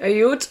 Ja 0.00 0.28
gut, 0.28 0.48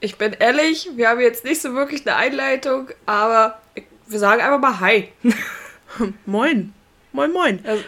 ich 0.00 0.16
bin 0.16 0.32
ehrlich, 0.32 0.90
wir 0.96 1.08
haben 1.08 1.20
jetzt 1.20 1.44
nicht 1.44 1.62
so 1.62 1.74
wirklich 1.74 2.06
eine 2.06 2.16
Einleitung, 2.16 2.88
aber 3.06 3.60
wir 4.08 4.18
sagen 4.18 4.40
einfach 4.40 4.58
mal 4.58 4.80
Hi. 4.80 5.12
moin. 6.26 6.72
Moin, 7.12 7.32
moin. 7.32 7.60
Also, 7.64 7.84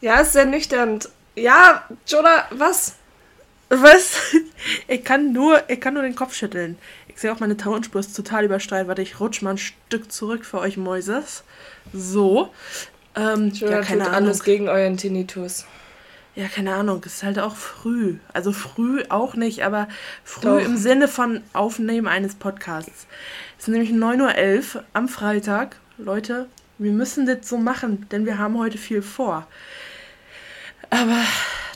ja, 0.00 0.20
ist 0.20 0.32
sehr 0.32 0.46
nüchtern. 0.46 1.00
Ja, 1.34 1.84
Jonah, 2.06 2.46
was? 2.50 2.96
Was? 3.68 4.18
Ich 4.88 5.04
kann 5.04 5.32
nur, 5.32 5.62
ich 5.70 5.80
kann 5.80 5.94
nur 5.94 6.02
den 6.02 6.16
Kopf 6.16 6.34
schütteln. 6.34 6.78
Ich 7.06 7.20
sehe 7.20 7.32
auch 7.32 7.38
meine 7.38 7.56
Tonspur 7.56 8.00
ist 8.00 8.14
total 8.14 8.44
übersteuert. 8.44 8.88
Warte, 8.88 9.02
ich 9.02 9.20
rutsch 9.20 9.40
mal 9.40 9.50
ein 9.50 9.58
Stück 9.58 10.10
zurück 10.10 10.44
für 10.44 10.58
euch 10.58 10.76
Mäuses. 10.76 11.44
So. 11.92 12.52
Ähm, 13.14 13.50
Jonah 13.50 13.76
ja, 13.76 13.82
keine 13.82 14.04
tut 14.04 14.12
Ahnung. 14.12 14.26
alles 14.26 14.42
gegen 14.42 14.68
euren 14.68 14.96
Tinnitus. 14.96 15.64
Ja, 16.38 16.46
keine 16.46 16.72
Ahnung, 16.72 17.02
es 17.04 17.14
ist 17.14 17.22
halt 17.24 17.40
auch 17.40 17.56
früh. 17.56 18.18
Also 18.32 18.52
früh 18.52 19.02
auch 19.08 19.34
nicht, 19.34 19.64
aber 19.64 19.88
früh 20.22 20.42
Doch. 20.42 20.60
im 20.60 20.76
Sinne 20.76 21.08
von 21.08 21.42
Aufnehmen 21.52 22.06
eines 22.06 22.36
Podcasts. 22.36 23.08
Es 23.58 23.64
ist 23.64 23.68
nämlich 23.68 23.90
9.11 23.90 24.76
Uhr 24.76 24.84
am 24.92 25.08
Freitag. 25.08 25.74
Leute, 25.96 26.46
wir 26.78 26.92
müssen 26.92 27.26
das 27.26 27.48
so 27.48 27.56
machen, 27.58 28.06
denn 28.12 28.24
wir 28.24 28.38
haben 28.38 28.56
heute 28.56 28.78
viel 28.78 29.02
vor. 29.02 29.48
Aber 30.90 31.24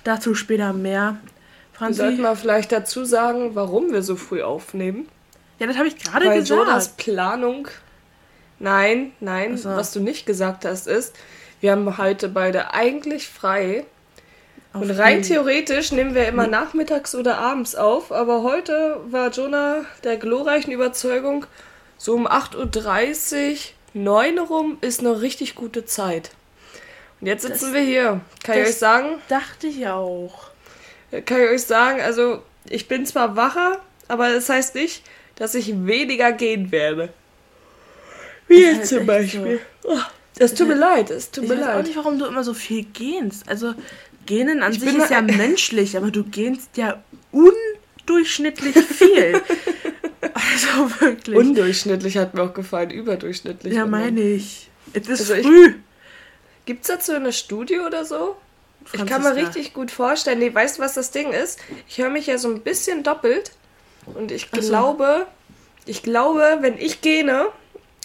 dazu 0.04 0.37
später 0.37 0.73
mehr. 0.73 1.16
Franzi, 1.73 1.98
wir 1.98 2.06
sollten 2.06 2.23
mal 2.23 2.37
vielleicht 2.37 2.70
dazu 2.70 3.04
sagen, 3.04 3.56
warum 3.56 3.90
wir 3.90 4.04
so 4.04 4.15
früh 4.15 4.45
aufnehmen. 4.45 5.09
Ja, 5.59 5.66
das 5.66 5.76
habe 5.76 5.88
ich 5.88 5.98
gerade 5.98 6.26
gesagt. 6.26 6.51
Weil 6.51 6.59
Jonas 6.59 6.88
Planung. 6.90 7.66
Nein, 8.60 9.10
nein, 9.18 9.52
also. 9.52 9.70
was 9.70 9.92
du 9.92 9.98
nicht 9.98 10.24
gesagt 10.24 10.65
hast, 10.65 10.87
ist, 10.87 11.16
wir 11.60 11.73
haben 11.73 11.98
heute 11.98 12.29
beide 12.29 12.73
eigentlich 12.74 13.26
frei 13.26 13.87
und 14.74 14.90
rein 14.90 15.22
theoretisch 15.22 15.92
nehmen 15.92 16.14
wir 16.14 16.26
immer 16.28 16.46
nachmittags 16.46 17.14
oder 17.14 17.38
abends 17.38 17.74
auf, 17.74 18.12
aber 18.12 18.42
heute 18.42 19.00
war 19.06 19.30
Jonah 19.30 19.84
der 20.04 20.16
glorreichen 20.16 20.73
Überzeugung, 20.73 21.46
so 21.98 22.14
um 22.14 22.26
8.30 22.26 23.51
Uhr, 23.51 23.56
9 23.95 24.38
Uhr 24.38 24.46
rum 24.46 24.79
ist 24.80 25.01
eine 25.01 25.20
richtig 25.20 25.54
gute 25.54 25.84
Zeit. 25.84 26.30
Und 27.20 27.26
jetzt 27.26 27.42
sitzen 27.42 27.66
das, 27.66 27.74
wir 27.74 27.82
hier. 27.82 28.20
Kann 28.42 28.59
ich 28.59 28.66
euch 28.66 28.76
sagen? 28.76 29.20
Dachte 29.29 29.68
ich 29.68 29.87
auch. 29.87 30.51
Kann 31.24 31.40
ich 31.40 31.51
euch 31.51 31.62
sagen, 31.62 32.01
also 32.01 32.42
ich 32.68 32.88
bin 32.88 33.07
zwar 33.07 33.36
wacher, 33.36 33.80
aber 34.09 34.32
das 34.32 34.48
heißt 34.48 34.74
nicht, 34.74 35.04
dass 35.36 35.54
ich 35.54 35.86
weniger 35.86 36.32
gehen 36.32 36.73
werde. 36.73 37.10
Wie 38.48 38.62
jetzt 38.62 38.88
zum 38.88 39.07
Beispiel. 39.07 39.60
So. 39.82 39.90
Oh, 39.90 40.01
es 40.38 40.54
tut 40.54 40.68
mir 40.68 40.74
leid, 40.74 41.10
es 41.10 41.30
tut 41.30 41.45
ich 41.45 41.51
mir 41.51 41.57
leid. 41.57 41.62
Ich 41.62 41.68
weiß 41.68 41.76
auch 41.76 41.86
nicht, 41.86 41.96
warum 41.96 42.18
du 42.18 42.26
immer 42.26 42.42
so 42.42 42.54
viel 42.54 42.84
gehst. 42.84 43.48
Also 43.48 43.74
Gähnen 44.26 44.62
an 44.62 44.73
ich 44.73 44.80
sich 44.80 44.95
ist 44.95 45.10
ja 45.10 45.23
menschlich, 45.23 45.96
aber 45.96 46.10
du 46.10 46.24
gähnst 46.24 46.76
ja 46.76 47.02
undurchschnittlich 47.32 48.76
viel. 48.76 49.40
also 50.34 51.01
wirklich. 51.01 51.37
Undurchschnittlich 51.37 52.16
hat 52.16 52.34
mir 52.34 52.42
auch 52.42 52.54
gefallen, 52.54 52.90
überdurchschnittlich. 52.90 53.74
Ja, 53.74 53.87
meine 53.87 54.20
ich. 54.20 54.70
Es 54.92 55.09
ist 55.09 55.30
also 55.30 55.42
früh. 55.42 55.74
Gibt 56.64 56.82
es 56.82 56.88
dazu 56.88 57.12
eine 57.12 57.32
Studie 57.32 57.80
oder 57.80 58.04
so? 58.04 58.37
Franziska. 58.84 59.04
Ich 59.04 59.10
kann 59.10 59.23
mir 59.23 59.37
richtig 59.37 59.74
gut 59.74 59.90
vorstellen. 59.90 60.38
Nee, 60.38 60.54
weißt 60.54 60.79
du, 60.79 60.82
was 60.82 60.95
das 60.95 61.10
Ding 61.10 61.32
ist? 61.32 61.59
Ich 61.88 61.98
höre 61.98 62.10
mich 62.10 62.26
ja 62.26 62.38
so 62.38 62.48
ein 62.48 62.60
bisschen 62.60 63.02
doppelt. 63.02 63.52
Und 64.06 64.32
ich 64.32 64.50
glaube, 64.50 65.26
so. 65.84 65.91
ich 65.91 66.03
glaube, 66.03 66.59
wenn 66.60 66.78
ich 66.78 67.00
gähne, 67.00 67.47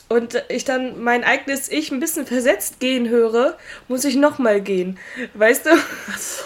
und 0.10 0.44
ich 0.50 0.64
dann 0.64 1.02
mein 1.02 1.24
eigenes 1.24 1.70
Ich 1.70 1.92
ein 1.92 2.00
bisschen 2.00 2.26
versetzt 2.26 2.80
gehen 2.80 3.10
höre, 3.10 3.58
muss 3.88 4.06
ich 4.06 4.16
nochmal 4.16 4.62
gehen. 4.62 4.98
Weißt 5.34 5.66
du? 5.66 5.72
Ach 5.72 6.18
so. 6.18 6.44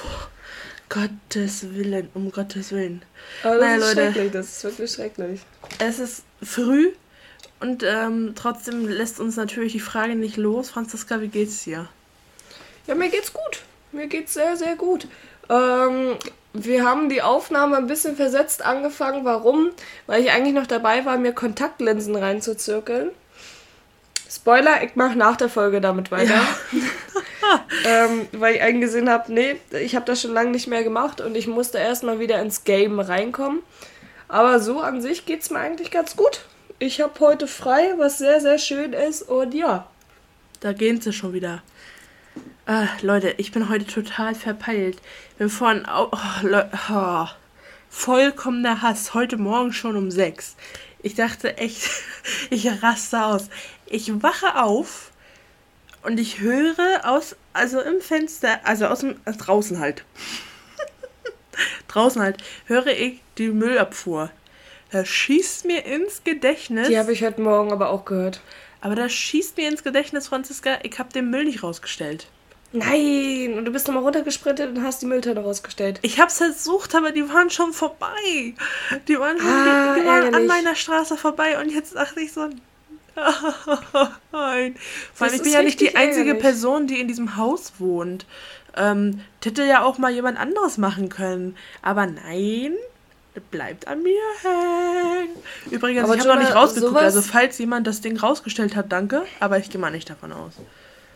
Gottes 0.90 1.73
Willen, 1.73 2.09
um 2.14 2.31
Gottes 2.31 2.72
Willen. 2.73 3.03
Aber 3.44 3.56
das 3.56 3.64
naja, 3.64 3.76
ist 3.76 3.81
Leute, 3.81 4.12
schrecklich, 4.12 4.31
das 4.34 4.48
ist 4.48 4.64
wirklich 4.66 4.92
schrecklich. 4.92 5.42
Es 5.80 6.00
ist 6.00 6.23
früh 6.44 6.92
und 7.62 7.84
ähm, 7.84 8.34
trotzdem 8.36 8.88
lässt 8.88 9.20
uns 9.22 9.38
natürlich 9.38 9.72
die 9.72 9.80
Frage 9.80 10.16
nicht 10.16 10.35
los. 10.35 10.69
Franziska, 10.69 11.22
wie 11.22 11.30
geht's 11.30 11.64
dir? 11.64 11.88
Ja, 12.88 12.96
mir 12.96 13.09
geht's 13.09 13.31
gut. 13.31 13.62
Mir 13.94 14.08
geht's 14.08 14.34
sehr, 14.34 14.58
sehr 14.58 14.75
gut. 14.75 15.08
Ähm, 15.50 16.16
wir 16.53 16.84
haben 16.84 17.08
die 17.08 17.22
Aufnahme 17.22 17.78
ein 17.78 17.88
bisschen 17.88 18.18
versetzt 18.18 18.66
angefangen. 18.66 19.24
Warum? 19.24 19.69
Weil 20.08 20.22
ich 20.22 20.31
eigentlich 20.31 20.53
noch 20.53 20.68
dabei 20.68 21.06
war, 21.06 21.18
mir 21.18 21.31
Kontaktlinsen 21.31 22.18
reinzuzirkeln. 22.18 23.12
Spoiler, 24.34 24.81
ich 24.81 24.96
mache 24.96 25.18
nach 25.18 25.36
der 25.36 25.50
Folge 25.50 25.81
damit 25.81 26.09
weiter. 26.09 26.40
Ja. 26.72 27.66
ähm, 28.06 28.28
weil 28.31 28.56
ich 28.56 28.62
eingesehen 28.62 29.09
habe, 29.09 29.34
nee, 29.34 29.58
ich 29.84 29.94
habe 29.94 30.06
das 30.06 30.22
schon 30.22 30.31
lange 30.31 30.52
nicht 30.52 30.68
mehr 30.68 30.84
gemacht 30.84 31.19
und 31.19 31.36
ich 31.36 31.47
musste 31.47 31.80
erstmal 31.80 32.19
wieder 32.19 32.41
ins 32.41 32.64
Game 32.64 33.02
reinkommen. 33.02 33.62
Aber 34.30 34.62
so 34.62 34.80
an 34.80 35.02
sich 35.02 35.25
geht 35.25 35.41
es 35.41 35.50
mir 35.50 35.59
eigentlich 35.59 35.91
ganz 35.91 36.16
gut. 36.16 36.46
Ich 36.80 37.02
habe 37.02 37.20
heute 37.20 37.46
frei, 37.46 37.94
was 37.97 38.20
sehr, 38.20 38.40
sehr 38.40 38.58
schön 38.58 38.94
ist 38.94 39.24
und 39.24 39.53
ja. 39.53 39.88
Da 40.62 40.72
gehen 40.72 41.02
sie 41.02 41.12
schon 41.12 41.34
wieder. 41.34 41.62
Äh, 42.68 42.86
Leute, 43.02 43.34
ich 43.38 43.52
bin 43.52 43.68
heute 43.68 43.86
total 43.86 44.34
verpeilt. 44.34 45.02
Bin 45.38 45.50
vorhin 45.50 45.86
auch. 45.86 46.14
Oh, 46.14 46.64
oh, 46.90 47.25
vollkommener 47.90 48.81
Hass. 48.81 49.14
Heute 49.14 49.36
Morgen 49.36 49.74
schon 49.74 49.97
um 49.97 50.09
sechs. 50.09 50.56
Ich 51.03 51.16
dachte 51.16 51.58
echt, 51.58 51.90
ich 52.50 52.81
raste 52.81 53.25
aus. 53.25 53.50
Ich 53.91 54.24
wache 54.24 54.56
auf 54.56 55.12
und 56.03 56.18
ich 56.18 56.40
höre 56.40 57.02
aus, 57.03 57.35
also 57.52 57.81
im 57.81 58.00
Fenster, 58.00 58.62
also 58.63 58.88
aus 58.88 59.00
dem, 59.00 59.19
also 59.25 59.38
draußen 59.38 59.79
halt. 59.79 60.06
draußen 61.90 62.22
halt, 62.22 62.38
höre 62.68 62.88
ich 62.88 63.22
die 63.38 63.50
Müllabfuhr. 63.50 64.31
Das 64.91 65.09
schießt 65.09 65.66
mir 65.66 65.85
ins 65.85 66.24
Gedächtnis. 66.24 66.88
Die 66.88 66.97
habe 66.97 67.12
ich 67.12 67.22
heute 67.22 67.41
Morgen 67.41 67.74
aber 67.74 67.90
auch 67.90 68.06
gehört. 68.06 68.40
Aber 68.79 68.96
das 68.96 69.12
schießt 69.12 69.57
mir 69.57 69.69
ins 69.69 69.84
Gedächtnis, 69.84 70.29
Franziska, 70.29 70.79
ich 70.84 70.97
habe 70.97 71.12
den 71.12 71.29
Müll 71.29 71.44
nicht 71.44 71.62
rausgestellt. 71.62 72.28
Nein, 72.73 73.56
und 73.58 73.66
du 73.66 73.72
bist 73.72 73.88
nochmal 73.88 74.03
runtergesprintet 74.03 74.69
und 74.69 74.84
hast 74.84 75.02
die 75.02 75.06
Mülltonne 75.06 75.41
rausgestellt. 75.41 76.00
Ich 76.02 76.22
hab's 76.22 76.38
versucht, 76.38 76.96
aber 76.96 77.12
die 77.12 77.28
waren 77.28 77.50
schon 77.50 77.73
vorbei. 77.73 78.53
Die 79.09 79.19
waren 79.19 79.38
schon 79.38 79.47
ah, 79.47 79.94
die, 79.94 80.00
die 80.02 80.08
waren 80.08 80.34
an 80.34 80.47
meiner 80.47 80.75
Straße 80.75 81.18
vorbei 81.18 81.59
und 81.59 81.69
jetzt 81.69 81.96
dachte 81.96 82.22
ich 82.22 82.31
so, 82.31 82.50
Nein. 83.16 84.75
Allem, 85.19 85.33
ich 85.33 85.44
bin 85.44 85.51
ja 85.51 85.63
nicht 85.63 85.79
die 85.79 85.95
einzige 85.95 86.29
ärgerlich. 86.29 86.41
Person, 86.41 86.88
die 86.88 86.99
in 86.99 87.07
diesem 87.07 87.35
Haus 87.35 87.73
wohnt. 87.79 88.25
Ähm, 88.75 89.22
hätte 89.44 89.63
ja 89.63 89.83
auch 89.83 89.97
mal 89.97 90.11
jemand 90.11 90.39
anderes 90.39 90.77
machen 90.77 91.09
können. 91.09 91.57
Aber 91.81 92.05
nein, 92.05 92.73
bleibt 93.51 93.88
an 93.88 94.03
mir 94.03 94.22
hängen. 94.41 95.35
Übrigens, 95.69 96.03
aber 96.03 96.16
ich 96.16 96.22
habe 96.22 96.29
noch 96.29 96.39
nicht 96.39 96.55
rausgeguckt. 96.55 96.97
Also, 96.97 97.22
falls 97.22 97.57
jemand 97.57 97.88
das 97.88 98.01
Ding 98.01 98.17
rausgestellt 98.17 98.75
hat, 98.75 98.91
danke. 98.91 99.23
Aber 99.39 99.57
ich 99.57 99.69
gehe 99.69 99.79
mal 99.79 99.91
nicht 99.91 100.09
davon 100.09 100.31
aus. 100.31 100.53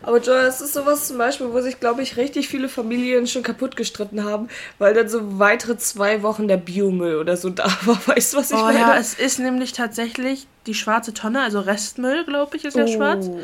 Aber 0.06 0.20
Joy, 0.20 0.44
das 0.44 0.62
ist 0.62 0.76
sowas 0.76 1.08
zum 1.08 1.18
Beispiel, 1.18 1.52
wo 1.52 1.60
sich, 1.62 1.80
glaube 1.80 2.04
ich, 2.04 2.16
richtig 2.16 2.48
viele 2.48 2.70
Familien 2.70 3.26
schon 3.26 3.42
kaputt 3.42 3.76
gestritten 3.76 4.24
haben, 4.24 4.50
weil 4.78 4.94
dann 4.94 5.10
so 5.10 5.40
weitere 5.40 5.78
zwei 5.78 6.22
Wochen 6.22 6.48
der 6.48 6.58
Biomüll 6.58 7.16
oder 7.16 7.36
so 7.38 7.50
da 7.50 7.66
war. 7.86 8.00
Weißt 8.06 8.34
du, 8.34 8.38
was 8.38 8.52
ich 8.52 8.58
oh, 8.58 8.62
meine? 8.62 8.78
Ja, 8.78 8.98
es 8.98 9.16
ist 9.16 9.40
nämlich 9.40 9.74
tatsächlich 9.74 10.46
die 10.68 10.76
schwarze 10.76 11.16
Tonne, 11.16 11.42
also 11.42 11.60
Restmüll, 11.60 12.24
glaube 12.24 12.56
ich, 12.56 12.66
ist 12.66 12.78
ja 12.78 12.84
oh. 12.84 12.88
schwarz. 12.88 13.26
Oh. 13.28 13.40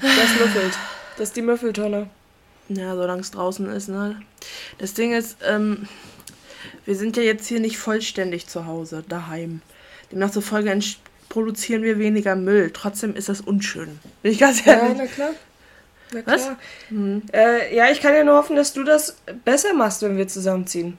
Das 0.00 0.40
müffelt. 0.40 0.72
Das 1.16 1.28
ist 1.28 1.36
die 1.36 1.42
Müffeltonne. 1.42 2.10
Ja, 2.68 2.96
solange 2.96 3.20
es 3.20 3.30
draußen 3.30 3.70
ist, 3.70 3.88
ne? 3.88 4.20
Das 4.78 4.94
Ding 4.94 5.12
ist, 5.12 5.36
ähm, 5.48 5.86
wir 6.84 6.96
sind 6.96 7.16
ja 7.16 7.22
jetzt 7.22 7.46
hier 7.46 7.60
nicht 7.60 7.78
vollständig 7.78 8.48
zu 8.48 8.66
Hause, 8.66 9.04
daheim. 9.08 9.62
Demnach 10.10 10.32
zufolge 10.32 10.70
produzieren 11.28 11.82
wir 11.82 11.98
weniger 11.98 12.36
Müll. 12.36 12.70
Trotzdem 12.72 13.14
ist 13.14 13.28
das 13.28 13.40
unschön. 13.40 13.98
Bin 14.22 14.32
ich 14.32 14.38
ganz 14.38 14.66
ehrlich. 14.66 14.96
Ja, 14.98 15.04
na 15.04 15.06
klar. 15.06 15.30
Na 16.12 16.22
klar. 16.22 16.36
Was? 16.36 16.50
Hm. 16.88 17.22
Äh, 17.32 17.74
ja, 17.74 17.90
ich 17.90 18.00
kann 18.00 18.14
ja 18.14 18.24
nur 18.24 18.36
hoffen, 18.36 18.56
dass 18.56 18.72
du 18.72 18.84
das 18.84 19.16
besser 19.44 19.74
machst, 19.74 20.02
wenn 20.02 20.16
wir 20.16 20.28
zusammenziehen. 20.28 20.96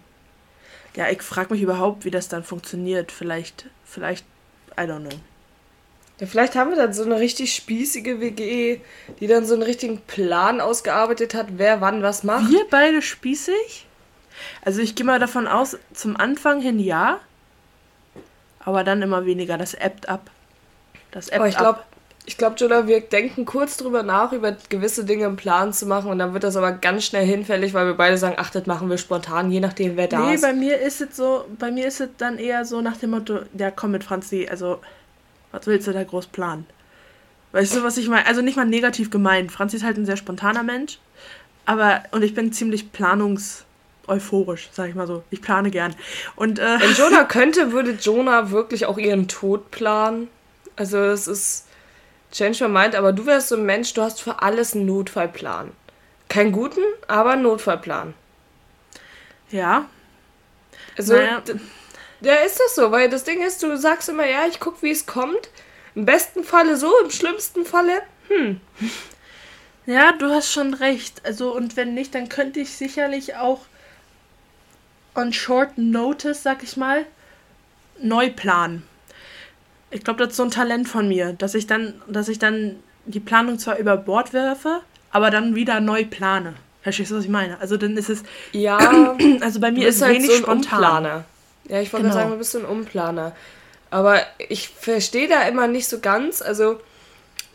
Ja, 0.95 1.09
ich 1.09 1.21
frage 1.21 1.53
mich 1.53 1.61
überhaupt, 1.61 2.05
wie 2.05 2.11
das 2.11 2.27
dann 2.27 2.43
funktioniert. 2.43 3.11
Vielleicht, 3.11 3.67
vielleicht, 3.85 4.25
I 4.77 4.81
don't 4.81 5.01
know. 5.01 5.19
Ja, 6.19 6.27
vielleicht 6.27 6.55
haben 6.55 6.71
wir 6.71 6.77
dann 6.77 6.93
so 6.93 7.03
eine 7.03 7.19
richtig 7.19 7.55
spießige 7.55 8.19
WG, 8.19 8.81
die 9.19 9.27
dann 9.27 9.45
so 9.45 9.53
einen 9.53 9.63
richtigen 9.63 9.99
Plan 10.01 10.59
ausgearbeitet 10.59 11.33
hat, 11.33 11.47
wer 11.57 11.79
wann 11.79 12.03
was 12.03 12.23
macht. 12.23 12.51
Wir 12.51 12.65
beide 12.69 13.01
spießig? 13.01 13.87
Also 14.63 14.81
ich 14.81 14.95
gehe 14.95 15.05
mal 15.05 15.19
davon 15.19 15.47
aus, 15.47 15.77
zum 15.93 16.17
Anfang 16.17 16.61
hin 16.61 16.79
ja 16.79 17.19
aber 18.59 18.83
dann 18.83 19.01
immer 19.01 19.25
weniger. 19.25 19.57
Das 19.57 19.73
ebbt 19.73 20.09
ab. 20.09 20.29
Das 21.11 21.29
ebbt 21.29 21.39
aber 21.39 21.47
ich 21.47 21.57
glaube, 21.57 21.79
ich 22.25 22.37
glaube, 22.37 22.57
Jola, 22.57 22.85
wir 22.85 23.01
denken 23.01 23.45
kurz 23.45 23.77
drüber 23.77 24.03
nach, 24.03 24.33
über 24.33 24.55
gewisse 24.69 25.03
Dinge 25.03 25.25
im 25.25 25.35
Plan 25.35 25.73
zu 25.73 25.87
machen 25.87 26.11
und 26.11 26.19
dann 26.19 26.33
wird 26.33 26.43
das 26.43 26.55
aber 26.57 26.73
ganz 26.73 27.05
schnell 27.05 27.25
hinfällig, 27.25 27.73
weil 27.73 27.87
wir 27.87 27.95
beide 27.95 28.19
sagen, 28.19 28.35
ach, 28.37 28.51
das 28.51 28.67
machen 28.67 28.87
wir 28.87 28.99
spontan, 28.99 29.49
je 29.49 29.59
nachdem, 29.59 29.97
wer 29.97 30.07
da 30.07 30.19
nee, 30.19 30.35
ist. 30.35 30.43
Nee, 30.43 30.47
bei 30.47 30.53
mir 30.53 30.79
ist 30.79 31.01
es 31.01 31.15
so, 31.15 31.45
bei 31.57 31.71
mir 31.71 31.87
ist 31.87 32.01
es 32.01 32.09
dann 32.17 32.37
eher 32.37 32.65
so 32.65 32.81
nach 32.81 32.97
dem 32.97 33.11
Motto, 33.11 33.39
ja 33.57 33.71
komm 33.71 33.91
mit 33.91 34.03
Franzi, 34.03 34.47
also 34.49 34.79
was 35.51 35.65
willst 35.65 35.87
du 35.87 35.91
da 35.91 36.03
groß 36.03 36.27
planen? 36.27 36.67
Weißt 37.51 37.75
du, 37.75 37.83
was 37.83 37.97
ich 37.97 38.07
meine? 38.09 38.27
Also 38.27 38.41
nicht 38.41 38.57
mal 38.57 38.65
negativ 38.65 39.09
gemeint. 39.09 39.51
Franzi 39.51 39.77
ist 39.77 39.83
halt 39.83 39.97
ein 39.97 40.05
sehr 40.05 40.17
spontaner 40.17 40.61
Mensch, 40.61 40.99
aber, 41.65 42.03
und 42.11 42.21
ich 42.21 42.35
bin 42.35 42.53
ziemlich 42.53 42.91
planungs 42.91 43.65
euphorisch, 44.09 44.69
sag 44.73 44.89
ich 44.89 44.95
mal 44.95 45.07
so. 45.07 45.23
Ich 45.29 45.41
plane 45.41 45.69
gern. 45.71 45.95
Und 46.35 46.59
äh, 46.59 46.79
Wenn 46.79 46.93
Jonah 46.93 47.23
könnte, 47.25 47.71
würde 47.71 47.91
Jonah 47.91 48.51
wirklich 48.51 48.85
auch 48.85 48.97
ihren 48.97 49.27
Tod 49.27 49.71
planen. 49.71 50.27
Also 50.75 50.97
es 50.99 51.27
ist 51.27 51.67
Change 52.31 52.67
my 52.67 52.81
mind, 52.81 52.95
aber 52.95 53.11
du 53.13 53.25
wärst 53.25 53.49
so 53.49 53.55
ein 53.55 53.65
Mensch, 53.65 53.93
du 53.93 54.01
hast 54.01 54.21
für 54.21 54.41
alles 54.41 54.75
einen 54.75 54.85
Notfallplan. 54.85 55.71
Keinen 56.29 56.51
guten, 56.51 56.81
aber 57.07 57.31
einen 57.31 57.41
Notfallplan. 57.43 58.13
ja, 59.49 59.85
Also 60.97 61.13
Naja. 61.15 61.41
ja, 62.21 62.35
ist 62.35 62.59
das 62.59 62.75
so, 62.75 62.91
weil 62.91 63.09
das 63.09 63.23
Ding 63.23 63.41
ist, 63.41 63.63
du 63.63 63.75
sagst 63.77 64.09
immer, 64.09 64.27
ja, 64.27 64.45
ich 64.47 64.59
guck, 64.59 64.81
wie 64.83 64.91
es 64.91 65.05
kommt. 65.05 65.49
Im 65.95 66.05
besten 66.05 66.43
Falle 66.43 66.77
so, 66.77 66.91
im 67.03 67.09
schlimmsten 67.09 67.65
Falle. 67.65 68.03
Ja, 69.85 70.11
du 70.11 70.27
hast 70.29 70.51
schon 70.51 70.75
recht. 70.75 71.21
Also, 71.25 71.53
und 71.55 71.75
wenn 71.75 71.93
nicht, 71.95 72.13
dann 72.13 72.29
könnte 72.29 72.59
ich 72.59 72.75
sicherlich 72.77 73.35
auch 73.37 73.61
on 75.19 75.33
short 75.33 75.77
notice, 75.77 76.43
sag 76.43 76.63
ich 76.63 76.77
mal, 76.77 77.05
neu 78.01 78.29
planen. 78.31 78.83
Ich 79.91 80.03
glaube, 80.03 80.19
das 80.19 80.29
ist 80.31 80.37
so 80.37 80.43
ein 80.43 80.51
Talent 80.51 80.87
von 80.87 81.07
mir, 81.07 81.33
dass 81.33 81.55
ich 81.55 81.67
dann, 81.67 81.93
dass 82.07 82.27
ich 82.29 82.39
dann 82.39 82.75
die 83.05 83.19
Planung 83.19 83.57
zwar 83.59 83.77
über 83.77 83.97
Bord 83.97 84.33
werfe, 84.33 84.81
aber 85.11 85.31
dann 85.31 85.55
wieder 85.55 85.79
neu 85.79 86.05
plane. 86.05 86.53
Verstehst 86.81 87.11
du, 87.11 87.15
was 87.17 87.23
ich 87.23 87.29
meine? 87.29 87.59
Also 87.59 87.75
dann 87.77 87.97
ist 87.97 88.09
es, 88.09 88.23
Ja, 88.51 89.15
also 89.41 89.59
bei 89.59 89.71
mir 89.71 89.87
ist 89.87 89.97
es 89.97 90.01
halt 90.03 90.15
wenig 90.15 90.27
so 90.29 90.35
ein 90.37 90.41
spontan. 90.43 90.79
Umplaner. 90.79 91.25
Ja, 91.67 91.81
ich 91.81 91.91
wollte 91.91 92.03
Genau. 92.05 92.15
sagen, 92.15 92.31
du 92.31 92.37
bist 92.37 92.55
ein 92.55 92.65
Umplaner. 92.65 93.35
Aber 93.89 94.21
ich 94.47 94.69
verstehe 94.69 95.27
da 95.27 95.41
immer 95.47 95.67
nicht 95.67 95.87
so 95.87 95.99
ganz. 95.99 96.41
Also 96.41 96.79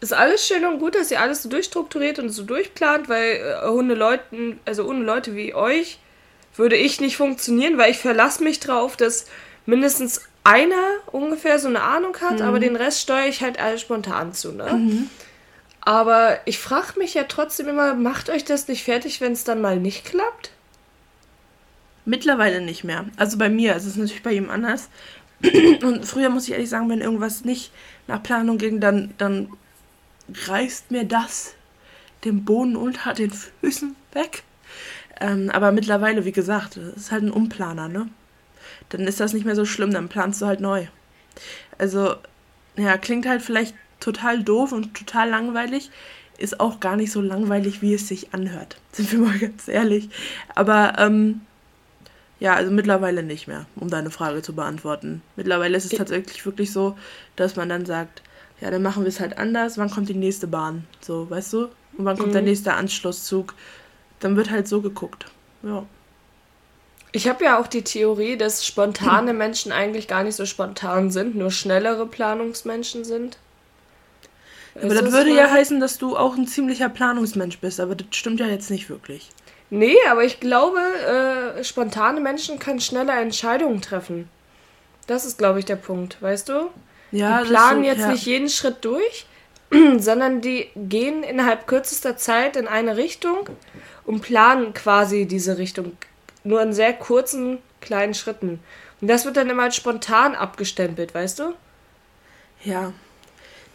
ist 0.01 0.13
alles 0.13 0.47
schön 0.47 0.65
und 0.67 0.79
gut, 0.81 0.95
dass 0.97 1.11
ihr 1.11 1.21
alles 1.21 1.43
so 1.43 1.49
durchstrukturiert 1.49 2.19
und 2.19 2.29
so 2.31 2.43
durchplant, 2.43 3.09
weil 3.09 3.37
äh, 3.65 3.69
ohne 3.69 3.95
Leuten, 3.95 4.59
also 4.67 4.85
ohne 4.85 5.05
Leute 5.05 5.35
wie 5.37 5.55
euch 5.55 5.99
würde 6.56 6.77
ich 6.77 7.01
nicht 7.01 7.17
funktionieren, 7.17 7.79
weil 7.79 7.91
ich 7.91 7.99
verlasse 7.99 8.43
mich 8.45 8.61
drauf, 8.61 8.97
dass 8.97 9.27
mindestens 9.67 10.23
einer 10.45 10.99
ungefähr 11.11 11.59
so 11.59 11.69
eine 11.69 11.83
Ahnung 11.83 12.17
hat, 12.21 12.41
aber 12.43 12.59
den 12.61 12.77
Rest 12.77 13.01
steuere 13.01 13.29
ich 13.29 13.41
halt 13.43 13.59
alles 13.59 13.81
spontan 13.81 14.33
zu, 14.35 14.53
ne? 14.53 14.67
Aber 15.81 16.39
ich 16.47 16.59
frage 16.59 16.99
mich 16.99 17.15
ja 17.15 17.25
trotzdem 17.25 17.69
immer, 17.69 17.95
macht 17.95 18.31
euch 18.31 18.45
das 18.45 18.69
nicht 18.69 18.85
fertig, 18.85 19.21
wenn 19.21 19.33
es 19.33 19.45
dann 19.45 19.61
mal 19.61 19.79
nicht 19.79 20.05
klappt? 20.05 20.51
Mittlerweile 22.06 22.61
nicht 22.61 22.85
mehr. 22.85 23.06
Also 23.17 23.39
bei 23.39 23.49
mir, 23.49 23.75
es 23.75 23.85
ist 23.85 23.97
natürlich 23.97 24.23
bei 24.23 24.33
ihm 24.33 24.51
anders. 24.51 24.89
Und 25.83 26.06
früher 26.06 26.31
muss 26.31 26.45
ich 26.45 26.53
ehrlich 26.53 26.71
sagen, 26.71 26.89
wenn 26.89 27.01
irgendwas 27.01 27.45
nicht 27.45 27.71
nach 28.06 28.23
Planung 28.23 28.59
ging, 28.59 28.81
dann, 28.81 29.15
dann 29.19 29.49
reißt 30.47 30.91
mir 30.91 31.05
das 31.05 31.55
den 32.25 32.45
Boden 32.45 32.77
unter 32.77 33.12
den 33.12 33.33
Füßen 33.61 33.95
weg. 34.12 34.43
Ähm, 35.21 35.51
aber 35.51 35.73
mittlerweile, 35.73 36.25
wie 36.25 36.33
gesagt, 36.33 36.77
ist 36.77 37.13
halt 37.13 37.23
ein 37.23 37.31
Umplaner, 37.31 37.89
ne? 37.89 38.09
Dann 38.89 39.03
ist 39.03 39.21
das 39.21 39.33
nicht 39.33 39.47
mehr 39.47 39.57
so 39.57 39.65
schlimm, 39.65 39.93
dann 39.93 40.09
planst 40.09 40.43
du 40.43 40.47
halt 40.47 40.61
neu. 40.61 40.87
Also, 41.79 42.15
ja, 42.77 42.97
klingt 42.99 43.27
halt 43.27 43.43
vielleicht 43.43 43.75
total 44.01 44.43
doof 44.43 44.73
und 44.73 44.95
total 44.95 45.31
langweilig. 45.31 45.91
Ist 46.37 46.59
auch 46.59 46.81
gar 46.81 46.97
nicht 46.97 47.13
so 47.13 47.21
langweilig, 47.21 47.81
wie 47.81 47.95
es 47.95 48.09
sich 48.09 48.35
anhört. 48.35 48.77
Sind 48.93 49.13
wir 49.13 49.21
mal 49.21 49.39
ganz 49.39 49.69
ehrlich. 49.69 50.09
Aber, 50.55 50.95
ähm, 50.99 51.43
ja, 52.41 52.55
also 52.55 52.71
mittlerweile 52.71 53.23
nicht 53.23 53.47
mehr, 53.47 53.67
um 53.77 53.89
deine 53.89 54.11
Frage 54.11 54.43
zu 54.43 54.55
beantworten. 54.55 55.23
Mittlerweile 55.37 55.77
ist 55.77 55.91
es 55.91 55.97
tatsächlich 55.97 56.45
wirklich 56.45 56.73
so, 56.73 56.97
dass 57.37 57.57
man 57.57 57.69
dann 57.69 57.87
sagt, 57.87 58.23
ja, 58.61 58.71
dann 58.71 58.83
machen 58.83 59.05
wir 59.05 59.09
es 59.09 59.21
halt 59.21 59.39
anders. 59.39 59.79
Wann 59.79 59.91
kommt 59.91 60.09
die 60.09 60.15
nächste 60.15 60.47
Bahn? 60.47 60.85
So, 61.01 61.31
weißt 61.31 61.53
du? 61.53 61.69
Und 61.97 62.05
wann 62.05 62.19
kommt 62.19 62.35
der 62.35 62.43
nächste 62.43 62.75
Anschlusszug? 62.75 63.55
Dann 64.21 64.37
wird 64.37 64.51
halt 64.51 64.69
so 64.69 64.81
geguckt. 64.81 65.27
Ja. 65.63 65.85
Ich 67.13 67.29
habe 67.29 67.45
ja 67.45 67.61
auch 67.61 67.69
die 67.69 67.83
Theorie, 67.83 68.37
dass 68.37 68.67
spontane 68.67 69.33
Menschen 69.35 69.73
eigentlich 69.73 70.09
gar 70.09 70.25
nicht 70.25 70.35
so 70.37 70.47
spontan 70.47 71.11
sind, 71.11 71.37
nur 71.37 71.51
schnellere 71.51 72.07
Planungsmenschen 72.07 73.05
sind. 73.05 73.39
Aber 74.75 74.85
Weißt 74.85 74.91
du, 74.91 74.95
das 74.97 75.05
was 75.05 75.13
würde 75.13 75.31
ich 75.31 75.37
ja 75.37 75.51
heißen, 75.51 75.79
dass 75.79 75.99
du 75.99 76.17
auch 76.17 76.37
ein 76.37 76.47
ziemlicher 76.47 76.89
Planungsmensch 76.89 77.59
bist, 77.59 77.79
aber 77.79 77.95
das 77.95 78.09
stimmt 78.11 78.41
ja 78.41 78.47
jetzt 78.47 78.71
nicht 78.71 78.91
wirklich. 78.91 79.31
Nee, 79.71 79.97
aber 80.11 80.25
ich 80.25 80.41
glaube, 80.41 80.81
äh, 80.81 81.65
spontane 81.65 82.21
Menschen 82.21 82.59
können 82.59 82.81
schneller 82.81 83.21
Entscheidungen 83.21 83.81
treffen. 83.81 84.29
Das 85.07 85.25
ist, 85.25 85.39
glaube 85.39 85.59
ich, 85.59 85.65
der 85.65 85.77
Punkt, 85.77 86.21
weißt 86.21 86.49
du? 86.49 86.71
Ja, 87.13 87.43
die 87.43 87.49
planen 87.49 87.83
das 87.85 87.93
ist 87.93 87.93
jetzt 87.93 87.99
so, 87.99 88.07
ja. 88.07 88.13
nicht 88.13 88.27
jeden 88.27 88.49
Schritt 88.49 88.85
durch, 88.85 89.27
sondern 89.99 90.41
die 90.41 90.69
gehen 90.75 91.23
innerhalb 91.23 91.67
kürzester 91.67 92.17
Zeit 92.17 92.57
in 92.57 92.67
eine 92.67 92.97
Richtung 92.97 93.49
und 94.06 94.21
planen 94.21 94.75
quasi 94.75 95.27
diese 95.27 95.59
Richtung. 95.59 95.97
Nur 96.43 96.62
in 96.62 96.73
sehr 96.73 96.93
kurzen, 96.93 97.59
kleinen 97.81 98.15
Schritten. 98.15 98.61
Und 99.01 99.09
das 99.09 99.25
wird 99.25 99.37
dann 99.37 99.51
immer 99.51 99.65
als 99.65 99.77
spontan 99.77 100.35
abgestempelt, 100.35 101.15
weißt 101.15 101.39
du? 101.39 101.55
Ja. 102.65 102.93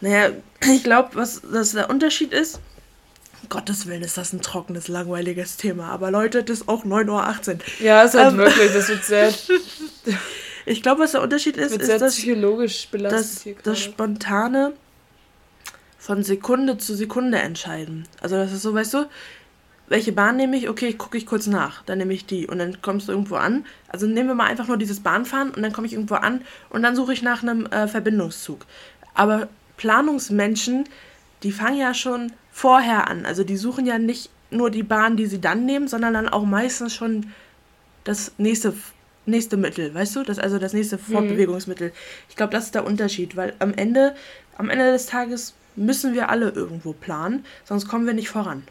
Naja, 0.00 0.30
ich 0.72 0.84
glaube, 0.84 1.10
was 1.14 1.42
das 1.42 1.72
der 1.72 1.90
Unterschied 1.90 2.32
ist, 2.32 2.60
um 3.42 3.48
Gottes 3.48 3.86
Willen 3.86 4.02
ist 4.02 4.18
das 4.18 4.32
ein 4.32 4.42
trockenes, 4.42 4.88
langweiliges 4.88 5.56
Thema. 5.56 5.88
Aber 5.88 6.10
Leute, 6.10 6.44
das 6.44 6.60
ist 6.60 6.68
auch 6.68 6.84
9.18 6.84 7.54
Uhr. 7.54 7.58
Ja, 7.80 8.02
ist 8.02 8.14
halt 8.14 8.32
Ähm. 8.32 8.38
wirklich, 8.38 8.72
das 8.72 8.88
wird 8.88 9.04
sehr, 9.04 9.32
Ich 10.66 10.82
glaube, 10.82 11.02
was 11.02 11.12
der 11.12 11.22
Unterschied 11.22 11.56
ist, 11.56 11.72
wird 11.72 11.82
ist, 11.82 11.86
sehr 11.88 11.98
dass 11.98 12.14
psychologisch 12.14 12.88
belastet 12.90 13.20
das, 13.20 13.42
hier 13.42 13.56
das. 13.62 13.80
Spontane 13.80 14.72
von 15.98 16.22
Sekunde 16.22 16.78
zu 16.78 16.94
Sekunde 16.94 17.38
entscheiden. 17.38 18.06
Also 18.20 18.36
das 18.36 18.52
ist 18.52 18.62
so, 18.62 18.74
weißt 18.74 18.94
du, 18.94 19.06
welche 19.90 20.12
Bahn 20.12 20.36
nehme 20.36 20.56
ich? 20.56 20.68
Okay, 20.68 20.92
gucke 20.94 21.18
ich 21.18 21.26
kurz 21.26 21.48
nach. 21.48 21.82
Dann 21.82 21.98
nehme 21.98 22.14
ich 22.14 22.24
die 22.24 22.46
und 22.46 22.58
dann 22.58 22.80
kommst 22.80 23.08
du 23.08 23.12
irgendwo 23.12 23.34
an. 23.34 23.66
Also 23.88 24.06
nehmen 24.06 24.28
wir 24.28 24.36
mal 24.36 24.46
einfach 24.46 24.68
nur 24.68 24.76
dieses 24.76 25.00
Bahnfahren 25.00 25.50
und 25.50 25.62
dann 25.62 25.72
komme 25.72 25.88
ich 25.88 25.94
irgendwo 25.94 26.14
an 26.14 26.42
und 26.70 26.82
dann 26.84 26.94
suche 26.94 27.12
ich 27.12 27.22
nach 27.22 27.42
einem 27.42 27.66
äh, 27.66 27.88
Verbindungszug. 27.88 28.66
Aber 29.14 29.48
Planungsmenschen, 29.76 30.84
die 31.42 31.50
fangen 31.50 31.78
ja 31.78 31.92
schon 31.92 32.32
vorher 32.52 33.08
an. 33.08 33.26
Also 33.26 33.42
die 33.42 33.56
suchen 33.56 33.84
ja 33.84 33.98
nicht 33.98 34.30
nur 34.52 34.70
die 34.70 34.84
Bahn, 34.84 35.16
die 35.16 35.26
sie 35.26 35.40
dann 35.40 35.66
nehmen, 35.66 35.88
sondern 35.88 36.14
dann 36.14 36.28
auch 36.28 36.44
meistens 36.44 36.94
schon 36.94 37.32
das 38.04 38.32
nächste 38.38 38.74
nächste 39.26 39.56
Mittel, 39.56 39.92
weißt 39.92 40.16
du? 40.16 40.22
Das 40.22 40.38
also 40.38 40.58
das 40.58 40.72
nächste 40.72 40.98
Fortbewegungsmittel. 40.98 41.92
Ich 42.28 42.36
glaube, 42.36 42.52
das 42.52 42.66
ist 42.66 42.74
der 42.76 42.86
Unterschied, 42.86 43.36
weil 43.36 43.54
am 43.58 43.74
Ende 43.74 44.14
am 44.56 44.70
Ende 44.70 44.92
des 44.92 45.06
Tages 45.06 45.54
müssen 45.74 46.14
wir 46.14 46.30
alle 46.30 46.50
irgendwo 46.50 46.92
planen, 46.92 47.44
sonst 47.64 47.88
kommen 47.88 48.06
wir 48.06 48.14
nicht 48.14 48.28
voran. 48.28 48.62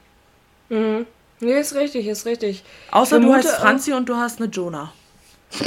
Mhm. 0.69 1.06
Nee, 1.42 1.60
ist 1.60 1.74
richtig, 1.75 2.06
ist 2.07 2.25
richtig. 2.25 2.63
Außer 2.92 3.19
du 3.19 3.27
vermute 3.27 3.48
heißt 3.48 3.57
auch- 3.57 3.62
Franzi 3.62 3.94
und 3.94 4.07
du 4.10 4.16
hast 4.16 4.39
eine 4.42 4.50
Jonah. 4.50 4.92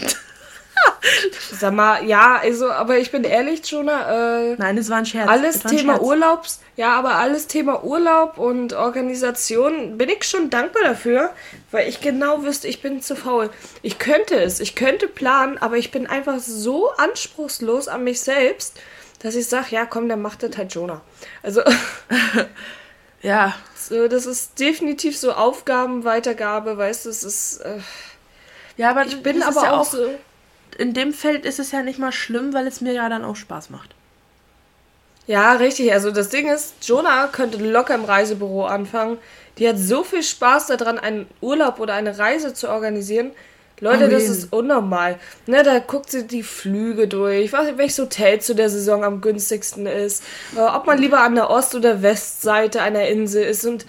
Sag 1.59 1.75
mal, 1.75 2.05
ja, 2.05 2.37
also, 2.43 2.71
aber 2.71 2.99
ich 2.99 3.11
bin 3.11 3.25
ehrlich, 3.25 3.65
Jonah, 3.71 4.51
äh, 4.53 4.57
Nein, 4.57 4.79
es 4.79 4.89
war 4.91 4.99
ein 4.99 5.07
Scherz. 5.07 5.29
alles 5.29 5.61
Thema 5.63 5.95
Scherz. 5.95 6.03
Urlaubs, 6.05 6.61
ja, 6.77 6.97
aber 6.99 7.17
alles 7.17 7.47
Thema 7.47 7.85
Urlaub 7.85 8.39
und 8.39 8.73
Organisation 8.73 9.99
bin 9.99 10.09
ich 10.09 10.25
schon 10.25 10.51
dankbar 10.51 10.83
dafür, 10.85 11.31
weil 11.71 11.89
ich 11.89 12.01
genau 12.01 12.43
wüsste, 12.45 12.69
ich 12.69 12.83
bin 12.83 13.01
zu 13.03 13.15
faul. 13.17 13.51
Ich 13.83 13.99
könnte 13.99 14.37
es, 14.41 14.61
ich 14.61 14.75
könnte 14.75 15.07
planen, 15.09 15.59
aber 15.59 15.77
ich 15.77 15.91
bin 15.91 16.07
einfach 16.07 16.39
so 16.39 16.91
anspruchslos 16.93 17.89
an 17.89 18.05
mich 18.05 18.21
selbst, 18.21 18.81
dass 19.21 19.35
ich 19.35 19.47
sage, 19.49 19.67
ja, 19.71 19.87
komm, 19.87 20.09
dann 20.09 20.23
macht 20.23 20.43
das 20.43 20.57
halt 20.57 20.75
Jonah. 20.75 21.01
Also, 21.43 21.63
Ja, 23.23 23.55
so, 23.77 24.09
das 24.09 24.27
ist 24.27 24.59
definitiv 24.59 25.17
so 25.17 25.33
Aufgabenweitergabe, 25.33 26.77
weißt 26.77 27.07
du, 27.07 27.11
es 27.11 27.23
ist, 27.23 27.59
äh, 27.59 27.79
ja, 28.77 28.91
aber 28.91 29.07
ich 29.07 29.23
bin 29.23 29.43
aber 29.43 29.63
ja 29.63 29.73
auch 29.73 29.85
so. 29.85 30.11
in 30.77 30.93
dem 30.93 31.13
Feld 31.13 31.45
ist 31.45 31.61
es 31.61 31.71
ja 31.71 31.83
nicht 31.83 31.99
mal 31.99 32.13
schlimm, 32.13 32.53
weil 32.53 32.67
es 32.67 32.81
mir 32.81 32.93
ja 32.93 33.09
dann 33.09 33.25
auch 33.25 33.37
Spaß 33.37 33.71
macht. 33.71 33.95
Ja, 35.27 35.53
richtig. 35.53 35.93
Also 35.93 36.11
das 36.11 36.31
Ding 36.31 36.49
ist, 36.49 36.75
Jonah 36.83 37.29
könnte 37.29 37.59
locker 37.59 37.95
im 37.95 38.05
Reisebüro 38.05 38.67
anfangen. 38.67 39.19
Die 39.59 39.69
hat 39.69 39.79
so 39.79 40.03
viel 40.03 40.23
Spaß 40.23 40.67
daran, 40.69 40.99
einen 40.99 41.29
Urlaub 41.41 41.79
oder 41.79 41.95
eine 41.95 42.19
Reise 42.19 42.55
zu 42.55 42.69
organisieren. 42.69 43.31
Leute, 43.83 44.09
das 44.09 44.25
ist 44.29 44.53
unnormal. 44.53 45.19
Ne, 45.47 45.63
da 45.65 45.79
guckt 45.81 46.11
sie 46.11 46.27
die 46.27 46.43
Flüge 46.45 47.09
durch, 47.09 47.53
was, 47.53 47.77
welches 47.77 47.99
Hotel 47.99 48.41
zu 48.41 48.55
der 48.55 48.71
Saison 48.71 49.03
am 49.05 49.21
günstigsten 49.21 49.87
ist, 49.87 50.23
äh, 50.57 50.61
ob 50.61 50.87
man 50.87 50.99
lieber 50.99 51.21
an 51.21 51.35
der 51.35 51.51
Ost- 51.51 51.75
oder 51.75 52.01
Westseite 52.01 52.81
einer 52.81 53.09
Insel 53.09 53.43
ist. 53.45 53.65
Und 53.67 53.85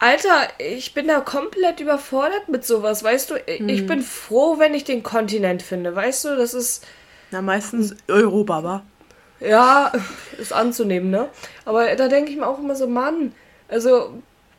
Alter, 0.00 0.48
ich 0.58 0.94
bin 0.94 1.06
da 1.08 1.20
komplett 1.20 1.78
überfordert 1.78 2.48
mit 2.48 2.66
sowas, 2.66 3.04
weißt 3.04 3.30
du? 3.30 3.34
Ich- 3.46 3.60
Hm. 3.60 3.68
Ich 3.68 3.86
bin 3.86 4.02
froh, 4.02 4.58
wenn 4.58 4.74
ich 4.74 4.84
den 4.84 5.02
Kontinent 5.02 5.62
finde, 5.62 5.94
weißt 5.94 6.24
du? 6.24 6.36
Das 6.36 6.52
ist... 6.52 6.84
Na, 7.30 7.40
meistens 7.40 7.94
Europa, 8.08 8.64
war. 8.64 8.84
Ja, 9.38 9.92
ist 10.38 10.52
anzunehmen, 10.52 11.10
ne? 11.10 11.28
Aber 11.64 11.94
da 11.94 12.08
denke 12.08 12.30
ich 12.32 12.36
mir 12.36 12.46
auch 12.46 12.58
immer 12.58 12.74
so, 12.74 12.86
Mann, 12.88 13.32
also 13.68 14.14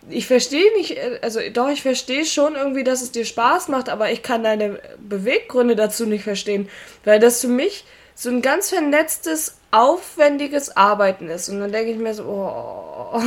ich 0.10 0.28
verstehe 0.28 0.76
nicht, 0.78 0.98
äh, 0.98 1.20
also 1.22 1.40
doch, 1.54 1.70
ich 1.70 1.82
verstehe 1.82 2.26
schon 2.26 2.56
irgendwie, 2.56 2.84
dass 2.84 3.02
es 3.02 3.12
dir 3.12 3.26
Spaß 3.26 3.68
macht, 3.68 3.90
aber 3.90 4.12
ich 4.12 4.24
kann 4.24 4.44
deine 4.44 4.80
Beweggründe 5.00 5.76
dazu 5.76 6.06
nicht 6.06 6.24
verstehen, 6.24 6.70
weil 7.04 7.20
das 7.20 7.42
für 7.42 7.48
mich 7.48 7.86
so 8.16 8.30
ein 8.30 8.42
ganz 8.42 8.70
vernetztes, 8.70 9.58
aufwendiges 9.72 10.76
Arbeiten 10.76 11.30
ist. 11.30 11.50
Und 11.50 11.60
dann 11.62 11.72
denke 11.72 11.92
ich 11.92 11.98
mir 11.98 12.14
so, 12.14 12.24
oh, 12.24 13.22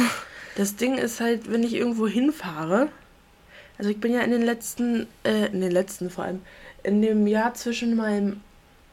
Das 0.56 0.76
Ding 0.76 0.98
ist 0.98 1.20
halt, 1.20 1.50
wenn 1.50 1.64
ich 1.64 1.74
irgendwo 1.74 2.06
hinfahre, 2.06 2.88
Also 3.76 3.90
ich 3.90 3.98
bin 3.98 4.12
ja 4.12 4.20
in 4.20 4.30
den 4.30 4.42
letzten, 4.42 5.08
äh, 5.24 5.46
in 5.46 5.60
den 5.60 5.72
letzten 5.72 6.10
vor 6.10 6.24
allem, 6.24 6.42
in 6.84 7.02
dem 7.02 7.26
Jahr 7.26 7.54
zwischen 7.54 7.96
meinem 7.96 8.40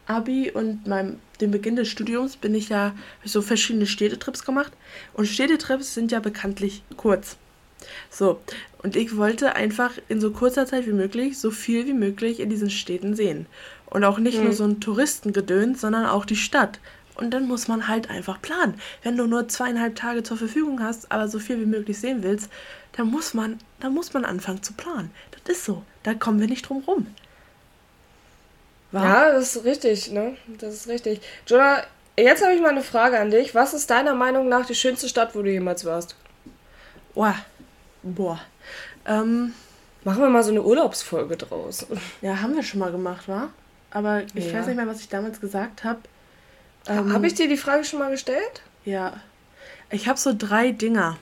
Abi 0.07 0.49
und 0.51 0.87
meinem, 0.87 1.19
dem 1.39 1.51
Beginn 1.51 1.75
des 1.75 1.87
Studiums 1.87 2.35
bin 2.35 2.55
ich 2.55 2.69
ja 2.69 2.95
so 3.23 3.41
verschiedene 3.41 3.85
Städtetrips 3.85 4.43
gemacht. 4.43 4.73
Und 5.13 5.27
Städtetrips 5.27 5.93
sind 5.93 6.11
ja 6.11 6.19
bekanntlich 6.19 6.83
kurz. 6.97 7.37
So, 8.09 8.39
und 8.83 8.95
ich 8.95 9.17
wollte 9.17 9.55
einfach 9.55 9.91
in 10.09 10.19
so 10.21 10.31
kurzer 10.31 10.65
Zeit 10.65 10.87
wie 10.87 10.93
möglich 10.93 11.39
so 11.39 11.51
viel 11.51 11.85
wie 11.85 11.93
möglich 11.93 12.39
in 12.39 12.49
diesen 12.49 12.69
Städten 12.69 13.15
sehen. 13.15 13.45
Und 13.87 14.03
auch 14.03 14.17
nicht 14.19 14.37
Mhm. 14.37 14.45
nur 14.45 14.53
so 14.53 14.63
ein 14.63 14.79
Touristengedöns, 14.79 15.81
sondern 15.81 16.05
auch 16.05 16.25
die 16.25 16.35
Stadt. 16.35 16.79
Und 17.15 17.31
dann 17.31 17.47
muss 17.47 17.67
man 17.67 17.87
halt 17.87 18.09
einfach 18.09 18.41
planen. 18.41 18.79
Wenn 19.03 19.17
du 19.17 19.27
nur 19.27 19.47
zweieinhalb 19.49 19.95
Tage 19.95 20.23
zur 20.23 20.37
Verfügung 20.37 20.81
hast, 20.81 21.11
aber 21.11 21.27
so 21.27 21.39
viel 21.39 21.59
wie 21.59 21.65
möglich 21.65 21.99
sehen 21.99 22.23
willst, 22.23 22.49
dann 22.93 23.07
muss 23.07 23.33
man, 23.33 23.59
dann 23.79 23.93
muss 23.93 24.13
man 24.13 24.25
anfangen 24.25 24.63
zu 24.63 24.73
planen. 24.73 25.11
Das 25.31 25.57
ist 25.57 25.65
so. 25.65 25.83
Da 26.03 26.13
kommen 26.13 26.39
wir 26.39 26.47
nicht 26.47 26.67
drum 26.67 26.83
rum. 26.87 27.07
Wa? 28.91 29.03
Ja, 29.03 29.31
das 29.31 29.55
ist 29.55 29.65
richtig, 29.65 30.11
ne? 30.11 30.35
Das 30.59 30.73
ist 30.73 30.87
richtig. 30.87 31.21
Jonah, 31.47 31.83
jetzt 32.17 32.43
habe 32.43 32.53
ich 32.53 32.61
mal 32.61 32.69
eine 32.69 32.83
Frage 32.83 33.19
an 33.19 33.31
dich. 33.31 33.53
Was 33.55 33.73
ist 33.73 33.89
deiner 33.89 34.13
Meinung 34.15 34.49
nach 34.49 34.65
die 34.65 34.75
schönste 34.75 35.07
Stadt, 35.07 35.35
wo 35.35 35.41
du 35.41 35.49
jemals 35.51 35.85
warst? 35.85 36.15
Boah. 37.13 37.35
Boah. 38.03 38.39
Ähm, 39.05 39.53
Machen 40.03 40.21
wir 40.23 40.29
mal 40.29 40.43
so 40.43 40.49
eine 40.51 40.63
Urlaubsfolge 40.63 41.37
draus. 41.37 41.85
ja, 42.21 42.41
haben 42.41 42.55
wir 42.55 42.63
schon 42.63 42.79
mal 42.79 42.91
gemacht, 42.91 43.27
wa? 43.27 43.49
Aber 43.91 44.23
ich 44.33 44.51
Ja. 44.51 44.59
weiß 44.59 44.67
nicht 44.67 44.75
mehr, 44.77 44.87
was 44.87 45.01
ich 45.01 45.09
damals 45.09 45.39
gesagt 45.39 45.83
habe. 45.83 45.99
Ähm, 46.87 47.13
habe 47.13 47.27
ich 47.27 47.35
dir 47.35 47.47
die 47.47 47.57
Frage 47.57 47.83
schon 47.83 47.99
mal 47.99 48.09
gestellt? 48.09 48.61
Ja. 48.85 49.13
Ich 49.91 50.07
habe 50.07 50.17
so 50.19 50.33
drei 50.35 50.71
Dinger. 50.71 51.17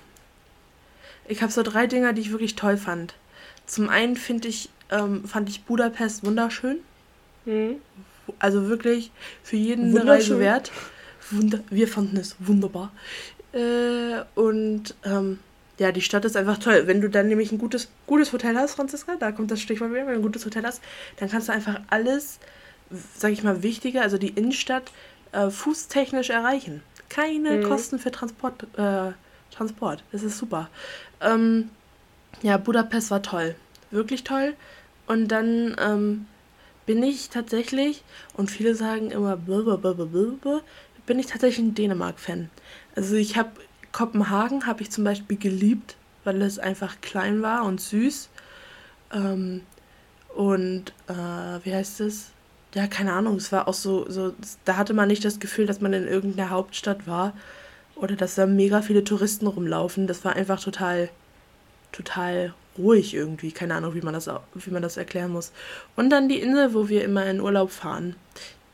Ich 1.28 1.42
habe 1.42 1.52
so 1.52 1.64
drei 1.64 1.88
Dinger, 1.88 2.14
die 2.14 2.22
ich 2.22 2.32
wirklich 2.32 2.56
toll 2.56 2.78
fand. 2.78 3.16
Zum 3.66 3.90
einen 3.90 4.16
finde 4.16 4.48
ich, 4.48 4.70
ähm, 4.90 5.26
fand 5.28 5.50
ich 5.50 5.64
Budapest 5.66 6.26
wunderschön. 6.26 6.78
Hm. 7.46 7.76
Also 8.40 8.70
wirklich 8.70 9.12
für 9.44 9.58
jeden 9.58 9.92
eine. 9.98 10.10
Reise 10.12 10.40
wert. 10.40 10.72
Wunder 11.32 11.60
wir 11.70 11.88
fanden 11.88 12.18
es 12.18 12.36
wunderbar. 12.40 12.92
Äh, 13.52 14.22
und 14.36 14.96
ähm, 15.04 15.40
ja, 15.80 15.92
die 15.92 16.02
Stadt 16.02 16.26
ist 16.26 16.36
einfach 16.36 16.58
toll. 16.58 16.84
Wenn 16.86 17.02
du 17.02 17.10
dann 17.10 17.28
nämlich 17.30 17.52
ein 17.52 17.58
gutes, 17.58 17.90
gutes 18.06 18.34
Hotel 18.34 18.56
hast, 18.58 18.76
Franziska, 18.76 19.16
da 19.18 19.32
kommt 19.32 19.50
das 19.50 19.62
Stichwort 19.62 19.92
wieder, 19.92 20.02
wenn 20.02 20.14
du 20.14 20.20
ein 20.20 20.22
gutes 20.22 20.46
Hotel 20.46 20.64
hast, 20.64 20.82
dann 21.18 21.30
kannst 21.30 21.48
du 21.48 21.54
einfach 21.54 21.80
alles, 21.90 22.40
sag 23.16 23.32
ich 23.32 23.44
mal, 23.44 23.64
wichtige, 23.64 24.02
also 24.02 24.18
die 24.18 24.30
Innenstadt, 24.30 24.92
äh, 25.32 25.50
fußtechnisch 25.50 26.30
erreichen. 26.30 26.84
Keine 27.08 27.58
Mhm. 27.58 27.64
Kosten 27.64 27.98
für 27.98 28.12
Transport, 28.12 28.64
äh, 28.78 29.14
Transport. 29.56 30.04
Das 30.12 30.22
ist 30.22 30.38
super. 30.38 30.70
Ähm, 31.22 31.70
ja, 32.42 32.58
Budapest 32.58 33.10
war 33.10 33.22
toll. 33.22 33.56
Wirklich 33.90 34.24
toll. 34.24 34.54
Und 35.08 35.30
dann 35.30 35.76
ähm, 35.80 36.28
bin 36.86 37.02
ich 37.04 37.30
tatsächlich, 37.30 38.04
und 38.36 38.52
viele 38.52 38.76
sagen 38.76 39.12
immer, 39.12 39.38
blablabla, 39.38 40.62
bin 41.06 41.20
ich 41.20 41.26
tatsächlich 41.28 41.66
ein 41.66 41.74
Dänemark-Fan. 41.74 42.50
Also 42.96 43.16
ich 43.16 43.38
habe 43.38 43.50
Kopenhagen 43.92 44.66
habe 44.66 44.82
ich 44.82 44.92
zum 44.92 45.04
Beispiel 45.04 45.38
geliebt, 45.38 45.96
weil 46.24 46.42
es 46.42 46.60
einfach 46.60 47.02
klein 47.02 47.42
war 47.42 47.66
und 47.66 47.82
süß. 47.82 48.30
Ähm, 49.14 49.62
und 50.36 50.94
äh, 51.08 51.66
wie 51.66 51.74
heißt 51.74 52.02
es? 52.02 52.28
Ja, 52.76 52.88
keine 52.88 53.14
Ahnung, 53.14 53.38
es 53.38 53.52
war 53.52 53.68
auch 53.68 53.74
so, 53.74 54.10
so, 54.10 54.34
da 54.64 54.78
hatte 54.78 54.94
man 54.94 55.08
nicht 55.08 55.26
das 55.26 55.40
Gefühl, 55.40 55.66
dass 55.66 55.82
man 55.82 55.92
in 55.94 56.08
irgendeiner 56.08 56.52
Hauptstadt 56.52 57.08
war 57.08 57.34
oder 57.96 58.16
dass 58.16 58.36
da 58.36 58.46
mega 58.46 58.82
viele 58.82 59.04
Touristen 59.04 59.48
rumlaufen. 59.48 60.06
Das 60.06 60.24
war 60.24 60.36
einfach 60.36 60.62
total, 60.62 61.10
total 61.92 62.54
ruhig 62.78 63.14
irgendwie. 63.14 63.52
Keine 63.52 63.76
Ahnung, 63.76 63.96
wie 63.96 64.02
man 64.02 64.14
das, 64.14 64.30
wie 64.54 64.72
man 64.72 64.82
das 64.82 64.98
erklären 64.98 65.32
muss. 65.32 65.52
Und 65.96 66.10
dann 66.12 66.30
die 66.30 66.40
Insel, 66.40 66.74
wo 66.74 66.90
wir 66.90 67.04
immer 67.04 67.26
in 67.26 67.42
Urlaub 67.42 67.72
fahren. 67.72 68.16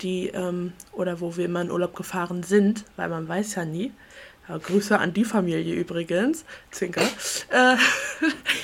Die, 0.02 0.28
ähm, 0.28 0.74
oder 0.92 1.22
wo 1.22 1.38
wir 1.38 1.46
immer 1.46 1.62
in 1.62 1.72
Urlaub 1.72 1.96
gefahren 1.96 2.44
sind, 2.44 2.84
weil 2.98 3.08
man 3.08 3.30
weiß 3.30 3.56
ja 3.56 3.64
nie. 3.64 3.94
Ja, 4.48 4.58
Grüße 4.58 4.98
an 5.00 5.14
die 5.14 5.26
Familie 5.26 5.74
übrigens. 5.76 6.46
Zwinker. 6.72 7.02
Äh, 7.50 7.76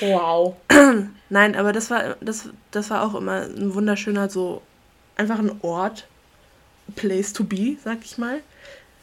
Wow. 0.00 0.56
Nein, 1.28 1.54
aber 1.56 1.72
das 1.72 1.90
war, 1.90 2.16
das, 2.20 2.48
das 2.70 2.90
war 2.90 3.02
auch 3.02 3.14
immer 3.14 3.42
ein 3.42 3.74
wunderschöner, 3.74 4.28
so 4.30 4.62
einfach 5.16 5.38
ein 5.38 5.52
Ort, 5.62 6.06
place 6.96 7.32
to 7.32 7.44
be, 7.44 7.76
sag 7.84 7.98
ich 8.04 8.18
mal. 8.18 8.40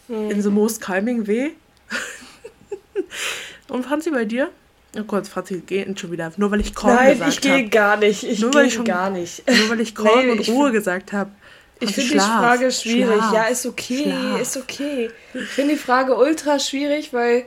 In 0.08 0.42
the 0.42 0.50
most 0.50 0.82
calming 0.82 1.28
way. 1.28 1.56
Und 3.68 3.86
Franzi, 3.86 4.10
bei 4.10 4.26
dir? 4.26 4.50
Oh 4.98 5.04
Gott, 5.04 5.28
Franzi 5.28 5.60
geht 5.60 6.00
schon 6.00 6.12
wieder. 6.12 6.32
Nur 6.38 6.50
weil 6.50 6.62
ich 6.62 6.74
Korn 6.74 6.96
Nein, 6.96 7.14
gesagt 7.14 7.34
ich 7.34 7.42
gehe 7.42 7.54
habe. 7.54 7.70
gar 7.70 7.98
nicht. 7.98 8.24
Ich 8.24 8.40
gehe 8.52 8.84
gar 8.84 9.10
nicht. 9.12 9.44
Nur 9.48 9.70
weil 9.70 9.82
ich 9.82 9.94
Korn 9.94 10.26
Nee, 10.26 10.32
und 10.32 10.48
Ruhe 10.50 10.72
gesagt 10.72 11.14
habe. 11.14 11.30
Ich 11.82 11.96
finde 11.96 12.14
die 12.14 12.20
Frage 12.20 12.72
schwierig. 12.72 13.16
schlaf, 13.18 13.34
Ja, 13.34 13.44
ist 13.46 13.66
okay, 13.66 14.04
schlaf. 14.04 14.42
ist 14.42 14.58
okay. 14.58 15.12
Ich 15.34 15.48
finde 15.50 15.74
die 15.76 15.80
Frage 15.80 16.16
ultra 16.18 16.60
schwierig, 16.60 17.14
weil 17.14 17.46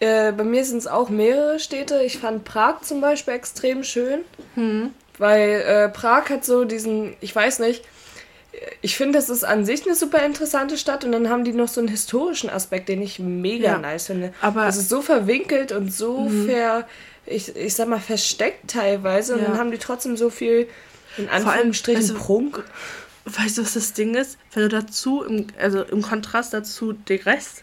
äh, 0.00 0.32
bei 0.32 0.44
mir 0.44 0.64
sind 0.64 0.78
es 0.78 0.86
auch 0.86 1.08
mehrere 1.08 1.58
Städte. 1.58 2.02
Ich 2.02 2.18
fand 2.18 2.44
Prag 2.44 2.82
zum 2.82 3.00
Beispiel 3.00 3.34
extrem 3.34 3.82
schön, 3.84 4.20
Hm. 4.56 4.90
weil 5.18 5.62
äh, 5.66 5.88
Prag 5.88 6.28
hat 6.28 6.44
so 6.44 6.64
diesen, 6.64 7.14
ich 7.20 7.34
weiß 7.34 7.60
nicht, 7.60 7.82
ich 8.82 8.96
finde, 8.96 9.18
das 9.18 9.30
ist 9.30 9.44
an 9.44 9.64
sich 9.64 9.86
eine 9.86 9.94
super 9.94 10.22
interessante 10.26 10.76
Stadt 10.76 11.04
und 11.04 11.12
dann 11.12 11.30
haben 11.30 11.42
die 11.44 11.54
noch 11.54 11.68
so 11.68 11.80
einen 11.80 11.88
historischen 11.88 12.50
Aspekt, 12.50 12.90
den 12.90 13.00
ich 13.00 13.18
mega 13.18 13.64
Ja. 13.72 13.78
nice 13.78 14.08
finde. 14.08 14.34
Aber- 14.42 14.66
es 14.66 14.76
ist 14.76 14.90
so 14.90 15.00
verwinkelt 15.00 15.72
und 15.72 15.90
so 15.92 16.28
ver, 16.46 16.86
ich, 17.24 17.56
ich 17.56 17.74
sag 17.74 17.88
mal, 17.88 17.98
versteckt 18.00 18.70
teilweise 18.72 19.34
und 19.34 19.40
Ja. 19.40 19.48
dann 19.48 19.58
haben 19.58 19.70
die 19.70 19.78
trotzdem 19.78 20.18
so 20.18 20.28
viel, 20.28 20.68
in 21.16 21.30
Anführungsstrichen, 21.30 22.08
du, 22.08 22.14
Prunk. 22.14 22.62
Weißt 23.24 23.58
du, 23.58 23.62
was 23.62 23.74
das 23.74 23.92
Ding 23.92 24.14
ist? 24.14 24.36
Wenn 24.52 24.64
du 24.64 24.68
dazu, 24.68 25.22
im, 25.22 25.46
also 25.58 25.82
im 25.82 26.02
Kontrast 26.02 26.52
dazu 26.52 26.92
den 26.92 27.20
Rest 27.22 27.62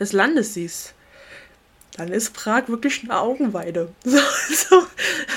des 0.00 0.12
Landes 0.12 0.54
siehst, 0.54 0.94
dann 1.96 2.08
ist 2.08 2.32
Prag 2.34 2.68
wirklich 2.68 3.02
eine 3.04 3.18
Augenweide. 3.18 3.90
So, 4.04 4.80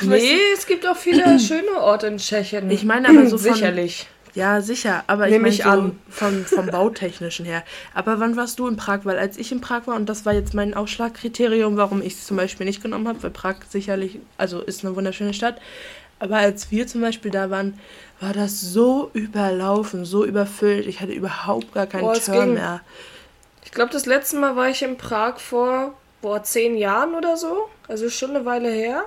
so, 0.01 0.09
weißt 0.09 0.23
Nee, 0.23 0.37
es 0.53 0.65
gibt 0.65 0.85
auch 0.87 0.97
viele 0.97 1.39
schöne 1.39 1.71
Orte 1.77 2.07
in 2.07 2.17
Tschechien. 2.17 2.69
Ich 2.71 2.83
meine 2.83 3.09
aber 3.09 3.27
so 3.27 3.37
von- 3.37 3.53
Sicherlich. 3.53 4.07
du? 4.33 4.39
Ja, 4.39 4.61
sicher, 4.61 5.03
aber 5.07 5.25
ich 5.25 5.31
Nehm 5.31 5.41
meine 5.43 5.53
ich 5.53 5.63
so 5.63 5.69
an. 5.69 5.99
Vom, 6.09 6.45
vom 6.45 6.67
Bautechnischen 6.67 7.43
her. 7.45 7.63
Aber 7.95 8.19
wann 8.19 8.35
warst 8.35 8.59
du 8.59 8.67
in 8.67 8.75
Prag? 8.77 8.99
Weil 9.03 9.17
als 9.17 9.35
ich 9.37 9.51
in 9.51 9.61
Prag 9.61 9.87
war, 9.87 9.95
und 9.95 10.07
das 10.07 10.25
war 10.27 10.33
jetzt 10.33 10.53
mein 10.53 10.75
Ausschlagkriterium, 10.75 11.75
warum 11.75 12.03
ich 12.03 12.13
es 12.13 12.25
zum 12.27 12.37
Beispiel 12.37 12.67
nicht 12.67 12.83
genommen 12.83 13.07
habe, 13.07 13.23
weil 13.23 13.31
Prag 13.31 13.55
sicherlich, 13.67 14.19
also 14.37 14.61
ist 14.61 14.85
eine 14.85 14.95
wunderschöne 14.95 15.33
Stadt, 15.33 15.59
aber 16.19 16.37
als 16.37 16.71
wir 16.71 16.87
zum 16.87 17.01
Beispiel 17.01 17.31
da 17.31 17.49
waren, 17.49 17.79
war 18.19 18.33
das 18.33 18.59
so 18.61 19.11
überlaufen, 19.13 20.05
so 20.05 20.25
überfüllt. 20.25 20.87
Ich 20.87 21.01
hatte 21.01 21.11
überhaupt 21.11 21.73
gar 21.73 21.85
keinen 21.85 22.01
Boah, 22.01 22.13
Turn 22.15 22.53
mehr. 22.53 22.81
Ich 23.63 23.71
glaube, 23.71 23.91
das 23.91 24.05
letzte 24.05 24.37
Mal 24.37 24.55
war 24.55 24.69
ich 24.69 24.81
in 24.81 24.97
Prag 24.97 25.37
vor, 25.39 25.93
boah, 26.21 26.41
zehn 26.41 26.77
Jahren 26.77 27.13
oder 27.13 27.37
so. 27.37 27.67
Also 27.87 28.09
schon 28.09 28.31
eine 28.31 28.45
Weile 28.45 28.69
her. 28.69 29.03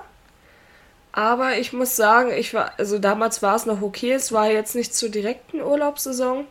Aber 1.11 1.57
ich 1.57 1.73
muss 1.73 1.97
sagen, 1.97 2.31
ich 2.31 2.53
war, 2.53 2.71
also 2.77 2.97
damals 2.97 3.41
war 3.41 3.55
es 3.55 3.65
noch 3.65 3.81
okay. 3.81 4.13
Es 4.13 4.31
war 4.31 4.49
jetzt 4.49 4.75
nicht 4.75 4.95
zur 4.95 5.09
direkten 5.09 5.59
Urlaubssaison. 5.59 6.45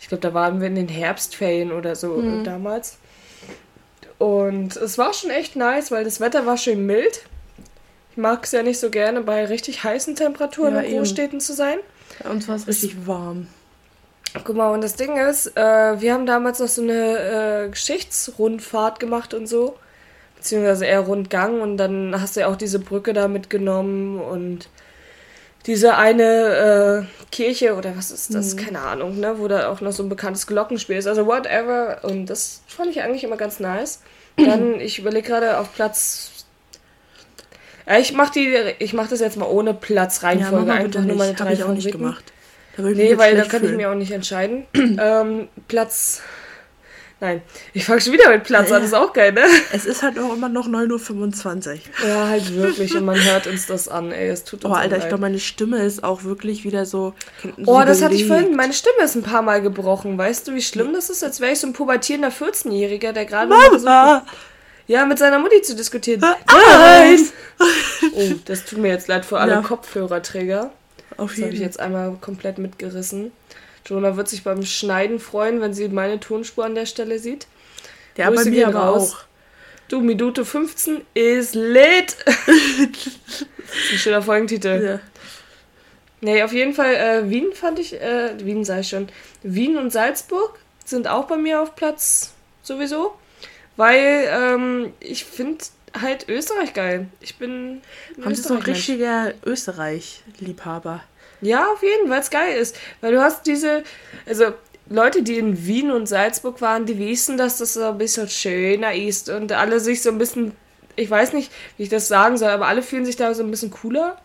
Ich 0.00 0.08
glaube, 0.08 0.20
da 0.20 0.32
waren 0.34 0.60
wir 0.60 0.68
in 0.68 0.76
den 0.76 0.88
Herbstferien 0.88 1.72
oder 1.72 1.96
so 1.96 2.22
äh, 2.22 2.44
damals. 2.44 2.98
Und 4.18 4.76
es 4.76 4.98
war 4.98 5.12
schon 5.12 5.30
echt 5.30 5.56
nice, 5.56 5.90
weil 5.90 6.04
das 6.04 6.20
Wetter 6.20 6.46
war 6.46 6.56
schön 6.56 6.86
mild. 6.86 7.22
Ich 8.18 8.22
mag 8.22 8.42
es 8.42 8.50
ja 8.50 8.64
nicht 8.64 8.80
so 8.80 8.90
gerne, 8.90 9.20
bei 9.20 9.44
richtig 9.44 9.84
heißen 9.84 10.16
Temperaturen 10.16 10.74
Ja, 10.74 10.80
in. 10.80 10.96
Großstädten 10.96 11.38
zu 11.38 11.54
sein. 11.54 11.78
Bei 12.20 12.28
uns 12.30 12.48
war 12.48 12.56
es 12.56 12.66
richtig 12.66 13.06
warm. 13.06 13.46
Guck 14.42 14.56
mal, 14.56 14.72
und 14.72 14.82
das 14.82 14.96
Ding 14.96 15.16
ist, 15.16 15.56
äh, 15.56 16.00
wir 16.00 16.14
haben 16.14 16.26
damals 16.26 16.58
noch 16.58 16.66
so 16.66 16.82
eine 16.82 17.66
äh, 17.66 17.68
Geschichtsrundfahrt 17.68 18.98
gemacht 18.98 19.34
und 19.34 19.46
so. 19.46 19.76
Beziehungsweise 20.34 20.86
eher 20.86 20.98
Rundgang 20.98 21.60
und 21.60 21.76
dann 21.76 22.20
hast 22.20 22.34
du 22.34 22.40
ja 22.40 22.48
auch 22.48 22.56
diese 22.56 22.80
Brücke 22.80 23.12
da 23.12 23.28
mitgenommen 23.28 24.20
und 24.20 24.68
diese 25.66 25.94
eine 25.94 27.06
äh, 27.06 27.26
Kirche 27.30 27.76
oder 27.76 27.96
was 27.96 28.10
ist 28.10 28.34
das? 28.34 28.56
Keine 28.56 28.80
Ahnung, 28.80 29.20
ne? 29.20 29.36
Wo 29.38 29.46
da 29.46 29.70
auch 29.70 29.80
noch 29.80 29.92
so 29.92 30.02
ein 30.02 30.08
bekanntes 30.08 30.48
Glockenspiel 30.48 30.96
ist. 30.96 31.06
Also 31.06 31.24
whatever. 31.26 32.00
Und 32.02 32.26
das 32.26 32.62
fand 32.66 32.90
ich 32.90 33.00
eigentlich 33.00 33.22
immer 33.22 33.36
ganz 33.36 33.60
nice. 33.60 34.02
Dann, 34.36 34.80
ich 34.80 34.98
überlege 34.98 35.28
gerade 35.28 35.58
auf 35.58 35.72
Platz. 35.72 36.32
Ja, 37.88 37.98
ich 37.98 38.12
mach 38.12 38.30
die, 38.30 38.54
ich 38.78 38.92
mach 38.92 39.08
das 39.08 39.20
jetzt 39.20 39.36
mal 39.36 39.46
ohne 39.46 39.72
Platzreihenfolge. 39.74 40.66
mal 40.66 40.76
einfach 40.78 41.00
nur 41.00 41.16
meine 41.16 41.34
drei 41.34 41.54
ich 41.54 41.64
auch 41.64 41.72
nicht 41.72 41.90
gemacht. 41.90 42.24
Da 42.76 42.86
ich 42.86 42.96
Nee, 42.96 43.16
weil 43.18 43.34
da 43.36 43.42
kann 43.44 43.62
ich 43.62 43.68
fühlen. 43.68 43.76
mir 43.76 43.90
auch 43.90 43.94
nicht 43.94 44.12
entscheiden. 44.12 44.64
ähm, 44.74 45.48
Platz. 45.68 46.20
Nein, 47.20 47.42
ich 47.74 47.84
fange 47.84 48.00
schon 48.00 48.12
wieder 48.12 48.30
mit 48.30 48.44
Platz 48.44 48.70
an, 48.70 48.80
das 48.80 48.90
ist 48.90 48.94
auch 48.94 49.12
geil, 49.12 49.32
ne? 49.32 49.42
Es 49.72 49.86
ist 49.86 50.04
halt 50.04 50.20
auch 50.20 50.32
immer 50.32 50.48
noch 50.48 50.68
9.25 50.68 51.68
Uhr. 52.04 52.08
Ja, 52.08 52.28
halt 52.28 52.54
wirklich. 52.54 52.94
Und 52.94 53.06
man 53.06 53.20
hört 53.20 53.48
uns 53.48 53.66
das 53.66 53.88
an, 53.88 54.12
ey. 54.12 54.28
Es 54.28 54.44
tut 54.44 54.64
uns 54.64 54.72
Oh, 54.72 54.76
Alter, 54.76 54.98
ich 54.98 55.08
glaube, 55.08 55.22
meine 55.22 55.40
Stimme 55.40 55.78
ist 55.82 56.04
auch 56.04 56.22
wirklich 56.22 56.62
wieder 56.62 56.86
so. 56.86 57.14
Oh, 57.66 57.80
so 57.80 57.84
das 57.84 58.02
hatte 58.02 58.14
ich 58.14 58.26
vorhin. 58.28 58.54
Meine 58.54 58.72
Stimme 58.72 59.02
ist 59.02 59.16
ein 59.16 59.24
paar 59.24 59.42
Mal 59.42 59.60
gebrochen. 59.62 60.16
Weißt 60.16 60.46
du, 60.46 60.54
wie 60.54 60.62
schlimm 60.62 60.92
das 60.92 61.10
ist? 61.10 61.24
Als 61.24 61.40
wäre 61.40 61.50
ich 61.52 61.58
so 61.58 61.66
ein 61.66 61.72
pubertierender 61.72 62.28
14-Jähriger, 62.28 63.10
der 63.10 63.24
gerade. 63.24 63.50
noch 63.50 63.78
so- 63.78 63.84
Mama! 63.84 64.24
Ja, 64.88 65.04
mit 65.06 65.18
seiner 65.18 65.38
Mutti 65.38 65.62
zu 65.62 65.76
diskutieren. 65.76 66.20
Nein! 66.20 67.28
Oh, 68.14 68.34
das 68.46 68.64
tut 68.64 68.78
mir 68.78 68.88
jetzt 68.88 69.06
leid 69.06 69.24
für 69.24 69.38
alle 69.38 69.52
Ja. 69.52 69.60
Kopfhörerträger. 69.62 70.72
Auf 71.16 71.30
Das 71.32 71.40
habe 71.42 71.48
ich 71.48 71.54
jeden 71.54 71.62
jetzt 71.62 71.78
einmal 71.78 72.16
komplett 72.20 72.58
mitgerissen. 72.58 73.32
Jonah 73.86 74.16
wird 74.16 74.28
sich 74.28 74.42
beim 74.44 74.64
Schneiden 74.64 75.20
freuen, 75.20 75.60
wenn 75.60 75.74
sie 75.74 75.88
meine 75.88 76.20
Tonspur 76.20 76.64
an 76.64 76.74
der 76.74 76.86
Stelle 76.86 77.18
sieht. 77.18 77.46
Ja, 78.16 78.28
bei 78.30 78.36
Grüße 78.36 78.50
mir 78.50 78.56
gehen 78.56 78.74
aber 78.74 78.78
raus. 78.86 79.14
auch. 79.14 79.18
Du, 79.88 80.00
Minute 80.00 80.44
15 80.44 81.02
ist 81.14 81.54
lit. 81.54 82.16
das 82.26 82.36
ist 82.56 83.46
ein 83.92 83.98
schöner 83.98 84.22
Folgentitel. 84.22 84.84
Ja. 84.84 85.00
Nee, 86.20 86.42
auf 86.42 86.52
jeden 86.52 86.74
Fall, 86.74 86.94
äh, 86.94 87.30
Wien 87.30 87.52
fand 87.54 87.78
ich, 87.78 87.94
äh, 88.00 88.32
Wien 88.44 88.64
sei 88.64 88.82
schon, 88.82 89.08
Wien 89.42 89.76
und 89.78 89.92
Salzburg 89.92 90.58
sind 90.84 91.06
auch 91.06 91.26
bei 91.26 91.36
mir 91.36 91.60
auf 91.62 91.76
Platz 91.76 92.32
sowieso, 92.62 93.14
weil 93.78 94.28
ähm, 94.30 94.92
ich 95.00 95.24
finde 95.24 95.64
halt 95.98 96.28
Österreich 96.28 96.74
geil. 96.74 97.06
Ich 97.20 97.36
bin 97.36 97.80
ein 98.16 98.22
Franz 98.22 98.40
ist 98.40 98.48
so 98.48 98.54
ein 98.54 98.62
richtiger 98.62 99.32
Österreich-Liebhaber. 99.46 101.02
Ja, 101.40 101.66
auf 101.72 101.82
jeden 101.82 102.08
Fall, 102.08 102.10
weil 102.10 102.20
es 102.20 102.30
geil 102.30 102.56
ist. 102.58 102.76
Weil 103.00 103.12
du 103.12 103.22
hast 103.22 103.46
diese, 103.46 103.84
also 104.26 104.52
Leute, 104.90 105.22
die 105.22 105.38
in 105.38 105.66
Wien 105.66 105.90
und 105.92 106.06
Salzburg 106.06 106.60
waren, 106.60 106.84
die 106.86 106.98
wissen, 106.98 107.36
dass 107.38 107.58
das 107.58 107.74
so 107.74 107.84
ein 107.84 107.98
bisschen 107.98 108.28
schöner 108.28 108.94
ist 108.94 109.28
und 109.28 109.52
alle 109.52 109.80
sich 109.80 110.02
so 110.02 110.10
ein 110.10 110.18
bisschen, 110.18 110.52
ich 110.96 111.08
weiß 111.08 111.32
nicht, 111.32 111.52
wie 111.76 111.84
ich 111.84 111.88
das 111.88 112.08
sagen 112.08 112.36
soll, 112.36 112.48
aber 112.50 112.66
alle 112.66 112.82
fühlen 112.82 113.06
sich 113.06 113.16
da 113.16 113.32
so 113.34 113.42
ein 113.42 113.50
bisschen 113.50 113.70
cooler. 113.70 114.20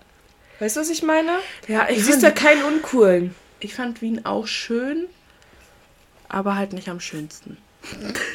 Weißt 0.59 0.75
du, 0.75 0.81
was 0.81 0.89
ich 0.89 1.03
meine? 1.03 1.31
Ja, 1.67 1.85
Du 1.85 1.93
ich 1.93 2.03
siehst 2.05 2.23
da 2.23 2.31
keinen 2.31 2.63
Uncoolen. 2.63 3.35
ich 3.59 3.75
fand 3.75 4.01
Wien 4.01 4.25
auch 4.25 4.47
schön, 4.47 5.05
aber 6.29 6.55
halt 6.55 6.73
nicht 6.73 6.89
am 6.89 6.99
schönsten. 6.99 7.57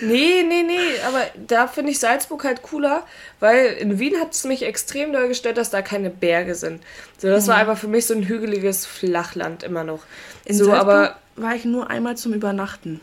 Nee, 0.02 0.42
nee, 0.46 0.62
nee, 0.62 1.00
aber 1.06 1.22
da 1.46 1.66
finde 1.68 1.90
ich 1.90 1.98
Salzburg 1.98 2.44
halt 2.44 2.62
cooler, 2.62 3.04
weil 3.40 3.72
in 3.74 3.98
Wien 3.98 4.20
hat 4.20 4.32
es 4.32 4.44
mich 4.44 4.62
extrem 4.62 5.12
doll 5.12 5.28
gestört, 5.28 5.56
dass 5.56 5.70
da 5.70 5.80
keine 5.80 6.10
Berge 6.10 6.54
sind. 6.54 6.82
So, 7.16 7.28
das 7.28 7.48
war 7.48 7.56
einfach 7.56 7.78
für 7.78 7.88
mich 7.88 8.06
so 8.06 8.14
ein 8.14 8.28
hügeliges 8.28 8.84
Flachland 8.84 9.62
immer 9.62 9.84
noch. 9.84 10.02
In 10.44 10.54
so, 10.54 10.66
Salzburg 10.66 10.88
aber 10.88 11.16
war 11.36 11.54
ich 11.54 11.64
nur 11.64 11.88
einmal 11.88 12.16
zum 12.16 12.34
Übernachten. 12.34 13.00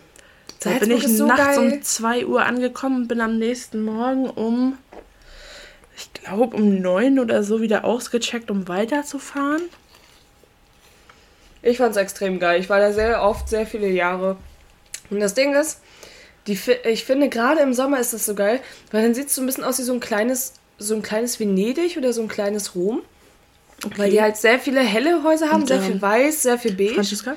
Da 0.60 0.70
Salzburg 0.70 0.90
bin 0.90 0.98
ich 0.98 1.18
so 1.18 1.26
nachts 1.26 1.58
geil. 1.58 1.74
um 1.74 1.82
2 1.82 2.26
Uhr 2.28 2.46
angekommen 2.46 3.02
und 3.02 3.08
bin 3.08 3.22
am 3.22 3.38
nächsten 3.38 3.84
Morgen 3.84 4.30
um, 4.30 4.78
ich 5.98 6.14
glaube, 6.14 6.56
um 6.56 6.80
9 6.80 7.20
oder 7.20 7.44
so 7.44 7.62
wieder 7.62 7.86
ausgecheckt, 7.86 8.52
um 8.52 8.68
weiterzufahren. 8.68 9.64
Ich 11.64 11.78
fand's 11.78 11.98
extrem 11.98 12.40
geil. 12.40 12.60
Ich 12.60 12.70
war 12.70 12.80
da 12.80 12.94
sehr 12.94 13.24
oft, 13.24 13.50
sehr 13.50 13.66
viele 13.66 13.88
Jahre. 13.88 14.38
Und 15.10 15.20
das 15.20 15.34
Ding 15.34 15.56
ist, 15.56 15.80
die, 16.48 16.60
ich 16.84 17.06
finde 17.06 17.30
gerade 17.30 17.62
im 17.62 17.74
Sommer 17.74 18.00
ist 18.00 18.14
das 18.14 18.26
so 18.26 18.36
geil, 18.36 18.60
weil 18.92 19.04
dann 19.04 19.14
sieht 19.14 19.28
es 19.28 19.36
so 19.36 19.42
ein 19.42 19.46
bisschen 19.46 19.64
aus 19.64 19.80
wie 19.80 19.84
so 19.84 19.94
ein 19.94 20.00
kleines, 20.00 20.54
so 20.78 20.96
ein 20.96 21.02
kleines 21.02 21.40
Venedig 21.40 21.98
oder 21.98 22.14
so 22.14 22.22
ein 22.22 22.28
kleines 22.28 22.76
Rom. 22.76 23.02
Weil 23.98 24.10
die 24.10 24.22
halt 24.22 24.38
sehr 24.38 24.58
viele 24.58 24.80
helle 24.80 25.24
Häuser 25.24 25.52
haben, 25.52 25.62
Und, 25.62 25.68
sehr 25.68 25.78
ähm, 25.78 25.84
viel 25.84 26.02
weiß, 26.02 26.44
sehr 26.44 26.58
viel 26.58 26.74
beige. 26.74 26.94
Franziska, 26.94 27.36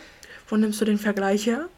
wo 0.48 0.56
nimmst 0.56 0.80
du 0.80 0.84
den 0.84 0.98
Vergleich 0.98 1.46
her? 1.46 1.68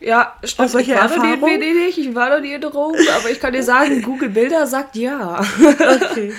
Ja, 0.00 0.36
stimmt. 0.42 0.68
Aus 0.68 0.74
welcher 0.74 0.94
ich 0.94 1.00
war 1.00 1.08
nie 1.08 1.14
in 1.14 1.34
Erfahrung? 1.34 1.60
Venedig, 1.60 1.98
ich 1.98 2.14
war 2.14 2.30
noch 2.30 2.40
nie 2.40 2.54
in 2.54 2.64
Rom, 2.64 2.94
aber 3.18 3.30
ich 3.30 3.38
kann 3.38 3.52
dir 3.52 3.62
sagen, 3.62 4.00
Google 4.04 4.30
Bilder 4.30 4.66
sagt 4.66 4.96
ja. 4.96 5.44
Okay. 5.60 6.32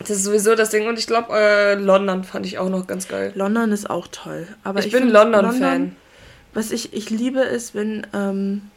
Das 0.00 0.10
ist 0.10 0.24
sowieso 0.24 0.54
das 0.54 0.70
Ding. 0.70 0.86
Und 0.88 0.98
ich 0.98 1.06
glaube, 1.06 1.32
äh, 1.32 1.74
London 1.74 2.24
fand 2.24 2.44
ich 2.46 2.58
auch 2.58 2.68
noch 2.68 2.86
ganz 2.86 3.08
geil. 3.08 3.32
London 3.36 3.72
ist 3.72 3.88
auch 3.88 4.08
toll. 4.08 4.48
Aber 4.64 4.80
Ich, 4.80 4.86
ich, 4.86 4.92
bin 4.92 5.08
London-Fan. 5.08 5.96
Was 6.52 6.72
ich, 6.72 6.92
ich 6.92 7.10
liebe 7.10 7.40
ist, 7.40 7.74
wenn. 7.74 8.06
Ähm, 8.12 8.70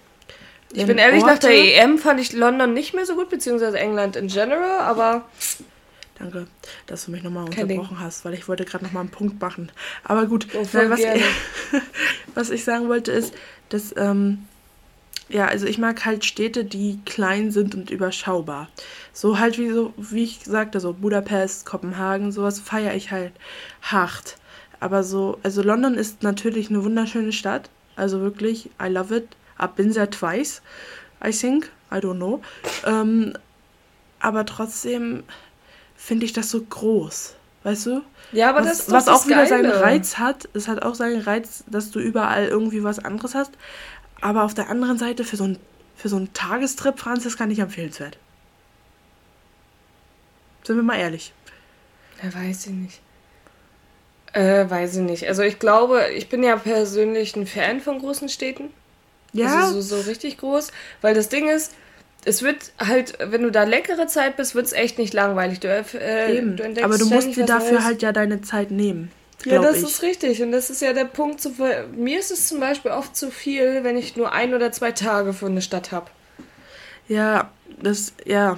Ich 0.74 0.86
bin 0.86 0.98
ehrlich, 0.98 1.24
nach 1.24 1.34
Orte- 1.36 1.48
der 1.48 1.84
EM 1.84 1.98
fand 1.98 2.20
ich 2.20 2.34
London 2.34 2.74
nicht 2.74 2.94
mehr 2.94 3.06
so 3.06 3.16
gut, 3.16 3.30
beziehungsweise 3.30 3.80
England 3.80 4.16
in 4.16 4.28
general, 4.28 4.80
aber 4.82 5.26
Danke, 6.20 6.48
dass 6.88 7.06
du 7.06 7.12
mich 7.12 7.22
nochmal 7.22 7.46
Kein 7.50 7.68
Ding. 7.68 7.78
unterbrochen 7.80 8.00
hast, 8.04 8.26
weil 8.26 8.34
ich 8.34 8.48
wollte 8.48 8.66
gerade 8.66 8.84
nochmal 8.84 9.02
einen 9.02 9.12
Punkt 9.12 9.40
machen. 9.40 9.72
Aber 10.04 10.26
gut, 10.26 10.48
nein, 10.74 10.90
was, 10.90 11.00
ich, 11.00 11.08
was 12.34 12.50
ich 12.50 12.64
sagen 12.64 12.88
wollte 12.90 13.12
ist, 13.12 13.34
dass, 13.70 13.94
ähm, 13.96 14.46
ja, 15.30 15.46
also 15.46 15.68
ich 15.68 15.78
mag 15.78 16.06
halt 16.06 16.26
Städte, 16.26 16.66
die 16.66 17.00
klein 17.06 17.52
sind 17.52 17.76
und 17.76 17.92
überschaubar. 17.92 18.68
So 19.14 19.38
halt 19.40 19.60
wie 19.60 19.70
so, 19.70 19.94
wie 19.98 20.24
ich 20.24 20.40
sagte, 20.44 20.80
so 20.80 20.94
Budapest, 20.94 21.66
Kopenhagen, 21.66 22.32
sowas 22.32 22.60
feiere 22.60 22.96
ich 22.96 23.12
halt 23.12 23.34
hart. 23.84 24.38
Aber 24.80 25.04
so, 25.04 25.38
also 25.44 25.62
London 25.62 25.96
ist 25.96 26.24
natürlich 26.24 26.70
eine 26.70 26.84
wunderschöne 26.84 27.32
Stadt. 27.32 27.70
Also 27.96 28.22
wirklich, 28.22 28.70
I 28.82 28.88
love 28.90 29.16
it. 29.16 29.28
I've 29.60 29.76
been 29.76 29.94
there 29.94 30.10
twice, 30.10 30.62
I 31.24 31.32
think. 31.32 31.72
I 31.92 31.96
don't 31.96 32.18
know. 32.18 32.42
Ähm, 32.86 33.34
aber 34.20 34.46
trotzdem 34.46 35.24
finde 35.96 36.26
ich 36.26 36.34
das 36.34 36.50
so 36.50 36.62
groß. 36.62 37.36
Weißt 37.64 37.86
du? 37.88 38.02
ja, 38.32 38.50
aber 38.50 38.60
was, 38.60 38.68
das 38.68 38.80
ist 38.80 38.92
was 38.92 39.06
das 39.06 39.22
auch 39.22 39.28
wieder 39.28 39.46
seinen 39.46 39.64
Geile. 39.64 39.82
Reiz 39.82 40.18
hat. 40.18 40.48
Es 40.54 40.68
hat 40.68 40.84
auch 40.84 40.96
seinen 40.96 41.22
Reiz, 41.22 41.64
dass 41.68 41.92
du 41.92 42.00
überall 42.00 42.48
irgendwie 42.48 42.84
was 42.84 43.00
anderes 43.00 43.36
hast. 43.36 43.52
Aber 44.22 44.44
auf 44.44 44.54
der 44.54 44.70
anderen 44.70 44.98
Seite 44.98 45.24
für 45.24 45.38
so 45.38 45.44
einen 45.46 45.60
für 45.96 46.10
so 46.10 46.16
einen 46.16 46.32
Tagestrip, 46.34 47.00
Franz, 47.00 47.24
das 47.24 47.38
kann 47.38 47.50
nicht 47.50 47.60
empfehlenswert. 47.60 48.18
Sind 50.64 50.76
wir 50.76 50.84
mal 50.84 51.00
ehrlich. 51.00 51.34
Ja, 52.22 52.34
weiß 52.34 52.68
ich 52.68 52.74
nicht. 52.74 53.02
Äh, 54.34 54.70
weiß 54.70 54.98
ich 54.98 55.02
nicht. 55.02 55.28
Also 55.28 55.42
ich 55.42 55.58
glaube, 55.58 56.10
ich 56.16 56.30
bin 56.30 56.44
ja 56.44 56.56
persönlich 56.56 57.36
ein 57.36 57.48
Fan 57.48 57.82
von 57.82 58.00
großen 58.00 58.30
Städten. 58.30 58.70
Ja, 59.34 59.66
Also 59.66 59.82
so, 59.82 60.02
so 60.02 60.10
richtig 60.10 60.38
groß. 60.38 60.72
Weil 61.02 61.14
das 61.14 61.30
Ding 61.30 61.50
ist, 61.50 61.74
es 62.26 62.42
wird 62.42 62.72
halt, 62.78 63.18
wenn 63.20 63.44
du 63.44 63.52
da 63.52 63.64
leckere 63.64 64.08
Zeit 64.08 64.38
bist, 64.38 64.56
wird 64.56 64.66
es 64.66 64.74
echt 64.74 64.98
nicht 64.98 65.14
langweilig. 65.14 65.60
Du, 65.60 65.68
äh, 65.68 66.38
eben. 66.38 66.58
du 66.58 66.64
entdeckst 66.64 66.86
Aber 66.86 66.98
du 66.98 67.08
musst 67.08 67.36
dir 67.36 67.46
dafür 67.46 67.84
halt 67.84 68.02
ja 68.02 68.12
deine 68.12 68.42
Zeit 68.42 68.72
nehmen. 68.72 69.12
Ja, 69.46 69.62
das 69.62 69.78
ich. 69.78 69.84
ist 69.84 70.02
richtig. 70.02 70.42
Und 70.42 70.52
das 70.52 70.70
ist 70.70 70.82
ja 70.82 70.94
der 70.94 71.06
Punkt. 71.06 71.40
Zu, 71.40 71.54
mir 71.96 72.20
ist 72.20 72.32
es 72.32 72.48
zum 72.48 72.60
Beispiel 72.60 72.92
oft 72.92 73.16
zu 73.16 73.32
viel, 73.32 73.84
wenn 73.84 73.98
ich 73.98 74.16
nur 74.16 74.32
ein 74.32 74.54
oder 74.54 74.72
zwei 74.72 74.92
Tage 74.92 75.34
für 75.34 75.46
eine 75.46 75.62
Stadt 75.62 75.92
habe. 75.92 76.08
Ja, 77.08 77.52
das, 77.82 78.14
ja. 78.26 78.58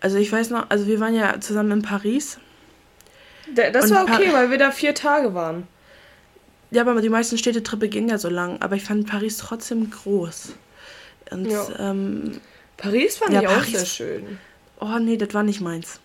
Also 0.00 0.16
ich 0.16 0.32
weiß 0.32 0.50
noch, 0.50 0.70
also 0.70 0.86
wir 0.86 1.00
waren 1.00 1.14
ja 1.14 1.40
zusammen 1.40 1.72
in 1.72 1.82
Paris. 1.82 2.38
Das 3.54 3.90
Und 3.90 3.96
war 3.96 4.04
okay, 4.04 4.32
weil 4.32 4.50
wir 4.50 4.58
da 4.58 4.70
vier 4.70 4.94
Tage 4.94 5.34
waren. 5.34 5.66
Ja, 6.70 6.82
aber 6.82 7.00
die 7.00 7.08
meisten 7.08 7.36
Städtetrippe 7.38 7.88
gehen 7.88 8.08
ja 8.08 8.18
so 8.18 8.28
lang. 8.28 8.60
Aber 8.62 8.76
ich 8.76 8.84
fand 8.84 9.08
Paris 9.08 9.38
trotzdem 9.38 9.90
groß. 9.90 10.54
Und, 11.30 11.46
Ja. 11.50 11.66
ähm, 11.78 12.40
Paris 12.76 13.16
fand 13.18 13.32
Ja, 13.32 13.42
ich 13.42 13.48
auch 13.48 13.52
Paris- 13.54 13.72
sehr 13.72 13.86
schön. 13.86 14.38
oh 14.80 14.98
nee, 15.00 15.16
das 15.16 15.34
war 15.34 15.42
nicht 15.42 15.60
meins. 15.60 16.00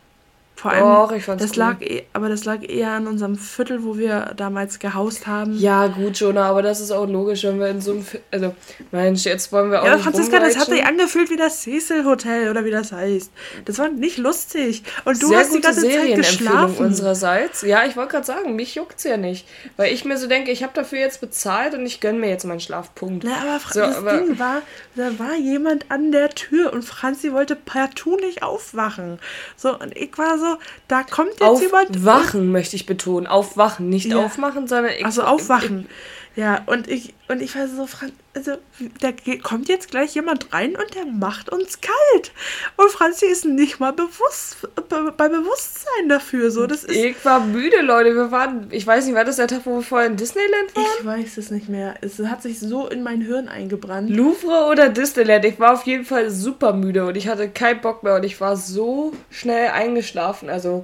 Vor 0.58 0.72
allem, 0.72 0.84
Doch, 0.84 1.12
ich 1.12 1.24
fand's 1.26 1.44
das 1.44 1.52
cool. 1.52 1.58
lag, 1.58 1.82
eh- 1.82 2.04
aber 2.14 2.30
das 2.30 2.46
lag 2.46 2.60
eher 2.68 2.92
an 2.92 3.08
unserem 3.08 3.36
Viertel, 3.36 3.84
wo 3.84 3.98
wir 3.98 4.34
damals 4.38 4.80
gehaust 4.80 5.28
haben. 5.28 5.58
Ja, 5.58 5.88
gut, 5.88 6.18
Jonah, 6.18 6.46
aber 6.50 6.62
das 6.62 6.80
ist 6.80 6.92
auch 6.92 7.06
logisch, 7.08 7.44
wenn 7.44 7.60
wir 7.60 7.68
in 7.68 7.82
so 7.82 7.92
einem. 7.92 8.04
Fi- 8.04 8.22
Also, 8.32 8.56
Mensch, 8.92 9.26
jetzt 9.26 9.52
wollen 9.52 9.70
wir 9.70 9.82
auch. 9.82 9.86
Ja, 9.86 9.98
Franziska, 9.98 10.40
das 10.40 10.58
hat 10.58 10.68
sich 10.68 10.84
angefühlt 10.86 11.30
wie 11.30 11.36
das 11.36 11.62
Cecil 11.62 12.06
Hotel 12.06 12.50
oder 12.50 12.64
wie 12.64 12.72
das 12.72 12.94
heißt. 12.94 13.32
Das 13.66 13.80
war 13.80 13.90
nicht 13.90 14.18
lustig. 14.18 14.84
Und 15.04 15.22
du 15.22 15.28
Sehr 15.28 15.40
hast 15.40 15.54
die 15.54 15.60
ganze 15.60 15.82
Zeit 15.82 15.92
Serienempfehlung 15.92 16.52
geschlafen. 16.54 16.86
unsererseits. 16.86 17.62
Ja, 17.64 17.84
ich 17.86 17.98
wollte 17.98 18.12
gerade 18.12 18.26
sagen, 18.26 18.56
mich 18.56 18.76
juckt's 18.76 19.04
ja 19.04 19.18
nicht. 19.18 19.46
Weil 19.76 19.94
ich 19.94 20.06
mir 20.06 20.18
so 20.18 20.28
denke, 20.28 20.52
ich 20.52 20.64
habe 20.64 20.72
dafür 20.74 21.00
jetzt 21.00 21.20
bezahlt 21.20 21.74
und 21.74 21.86
ich 21.86 22.00
gönne 22.00 22.20
mir 22.20 22.30
jetzt 22.30 22.46
meinen 22.46 22.62
Schlafpunkt. 22.62 23.26
Na, 23.26 23.36
aber 23.42 23.60
Fra- 23.60 23.74
So, 23.74 23.80
das 23.82 23.98
aber- 23.98 24.18
Ding 24.20 24.40
war, 24.40 24.62
da 24.96 25.20
war 25.20 25.36
jemand 25.36 25.92
an 25.92 26.14
der 26.14 26.30
Tür 26.30 26.72
und 26.72 26.84
Franzi 26.86 27.34
wollte 27.34 27.58
partout 27.58 28.16
nicht 28.18 28.42
aufwachen. 28.42 29.20
So, 29.58 29.78
und 29.78 29.96
ich 29.98 30.18
war 30.18 30.38
so, 30.40 30.45
da 30.88 31.04
kommt 31.04 31.40
jetzt 31.40 31.62
jemand. 31.62 31.90
Aufwachen 31.98 32.52
möchte 32.52 32.76
ich 32.76 32.86
betonen. 32.86 33.28
Aufwachen, 33.28 33.90
nicht 33.90 34.08
Ja. 34.08 34.26
aufmachen, 34.26 34.68
sondern. 34.68 34.92
Also 35.04 35.24
aufwachen. 35.24 35.88
Ja, 36.36 36.64
und 36.66 36.90
ich, 36.90 37.14
und 37.30 37.42
ich 37.42 37.56
war 37.56 37.68
so, 37.68 37.88
Fran 37.88 38.12
also, 38.36 38.58
da 39.00 39.12
kommt 39.42 39.70
jetzt 39.70 39.92
gleich 39.92 40.14
jemand 40.14 40.52
rein 40.52 40.76
und 40.76 40.94
der 40.94 41.06
macht 41.06 41.50
uns 41.50 41.80
kalt. 41.80 42.34
Und 42.76 42.92
Franzi 42.92 43.28
ist 43.28 43.46
nicht 43.46 43.80
mal 43.80 43.94
bewusst, 43.94 44.58
be 44.76 45.14
bei 45.16 45.30
Bewusstsein 45.30 46.10
dafür. 46.10 46.52
So, 46.52 46.68
das 46.68 46.84
ist. 46.84 46.98
Ich 46.98 47.24
war 47.24 47.40
müde, 47.40 47.82
Leute. 47.82 48.14
Wir 48.14 48.32
waren, 48.32 48.68
ich 48.72 48.86
weiß 48.86 49.06
nicht, 49.06 49.16
war 49.16 49.24
das 49.24 49.38
der 49.38 49.48
Tag, 49.48 49.62
wo 49.64 49.76
wir 49.76 49.82
vorher 49.84 50.08
in 50.08 50.18
Disneyland 50.18 50.76
waren? 50.76 50.86
Ich 51.00 51.06
weiß 51.06 51.38
es 51.38 51.50
nicht 51.50 51.70
mehr. 51.70 51.96
Es 52.02 52.20
hat 52.20 52.42
sich 52.42 52.60
so 52.60 52.88
in 52.90 53.04
mein 53.04 53.22
Hirn 53.22 53.48
eingebrannt. 53.48 54.10
Louvre 54.10 54.70
oder 54.70 54.90
Disneyland? 54.90 55.46
Ich 55.46 55.58
war 55.58 55.72
auf 55.72 55.84
jeden 55.84 56.04
Fall 56.04 56.30
super 56.30 56.74
müde 56.74 57.06
und 57.06 57.16
ich 57.16 57.30
hatte 57.30 57.48
keinen 57.48 57.80
Bock 57.80 58.04
mehr 58.04 58.16
und 58.16 58.26
ich 58.26 58.42
war 58.42 58.58
so 58.58 59.14
schnell 59.30 59.70
eingeschlafen. 59.70 60.50
Also, 60.50 60.84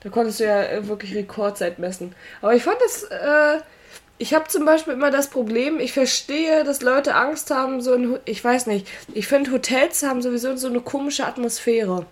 da 0.00 0.10
konntest 0.10 0.40
du 0.40 0.44
ja 0.44 0.62
äh, 0.62 0.86
wirklich 0.88 1.14
Rekordzeit 1.14 1.78
messen. 1.78 2.14
Aber 2.42 2.54
ich 2.54 2.64
fand 2.64 2.76
das, 2.82 3.04
äh, 3.04 3.60
ich 4.22 4.34
habe 4.34 4.46
zum 4.46 4.64
Beispiel 4.64 4.92
immer 4.92 5.10
das 5.10 5.28
Problem, 5.30 5.80
ich 5.80 5.92
verstehe, 5.92 6.62
dass 6.62 6.80
Leute 6.80 7.16
Angst 7.16 7.50
haben, 7.50 7.80
so 7.80 7.94
ein, 7.94 8.18
ich 8.24 8.42
weiß 8.44 8.66
nicht, 8.68 8.86
ich 9.12 9.26
finde 9.26 9.50
Hotels 9.50 10.04
haben 10.04 10.22
sowieso 10.22 10.56
so 10.56 10.68
eine 10.68 10.80
komische 10.80 11.26
Atmosphäre. 11.26 12.06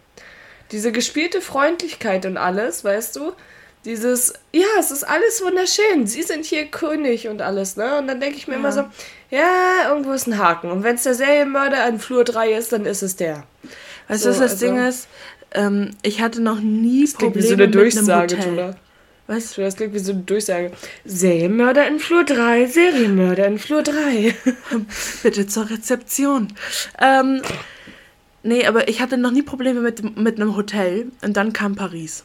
Diese 0.73 0.91
gespielte 0.91 1.41
Freundlichkeit 1.41 2.27
und 2.27 2.37
alles, 2.37 2.83
weißt 2.83 3.15
du? 3.15 3.33
Dieses, 3.85 4.35
ja, 4.53 4.67
es 4.81 4.91
ist 4.91 5.05
alles 5.05 5.41
wunderschön, 5.41 6.09
sie 6.09 6.23
sind 6.25 6.45
hier 6.45 6.67
König 6.67 7.29
und 7.29 7.43
alles, 7.43 7.77
ne? 7.77 7.99
Und 7.99 8.09
dann 8.09 8.19
denke 8.19 8.37
ich 8.37 8.49
mir 8.49 8.57
immer 8.57 8.73
so, 8.73 8.85
ja, 9.31 9.89
irgendwo 9.89 10.11
ist 10.13 10.27
ein 10.27 10.37
Haken. 10.37 10.71
Und 10.73 10.83
wenn 10.83 10.97
es 10.97 11.05
der 11.05 11.15
Serienmörder 11.15 11.85
an 11.85 12.01
Flur 12.01 12.25
3 12.25 12.53
ist, 12.55 12.73
dann 12.73 12.87
ist 12.87 13.03
es 13.03 13.15
der. 13.15 13.45
Weißt 14.09 14.25
du, 14.27 14.33
So, 14.33 14.41
was 14.41 14.41
das 14.41 14.51
also- 14.53 14.67
Ding 14.67 14.85
ist? 14.85 15.07
Ähm, 15.53 15.93
ich 16.03 16.21
hatte 16.21 16.41
noch 16.43 16.59
nie 16.61 17.05
Das 17.05 17.15
Probleme 17.15 17.47
so 17.47 17.53
eine 17.55 17.67
mit 17.67 17.77
einem 17.77 17.83
Durchsage, 17.83 18.37
Hotel. 18.37 18.51
Tula. 18.51 18.75
Was? 19.31 19.55
Das 19.55 19.77
klingt 19.77 19.95
wie 19.95 20.01
so 20.01 20.11
eine 20.11 20.23
Durchsage. 20.23 20.73
Serienmörder 21.05 21.87
in 21.87 22.01
Flur 22.01 22.25
3, 22.25 22.67
Serienmörder 22.67 23.47
in 23.47 23.61
Flur 23.61 23.85
3. 23.85 24.35
Bitte 25.23 25.47
zur 25.47 25.71
Rezeption. 25.71 26.53
Ähm, 27.01 27.41
nee, 28.43 28.67
aber 28.67 28.89
ich 28.89 29.01
hatte 29.01 29.17
noch 29.17 29.31
nie 29.31 29.43
Probleme 29.43 29.83
mit, 29.83 30.17
mit 30.17 30.41
einem 30.41 30.57
Hotel. 30.57 31.13
Und 31.23 31.37
dann 31.37 31.53
kam 31.53 31.77
Paris. 31.77 32.25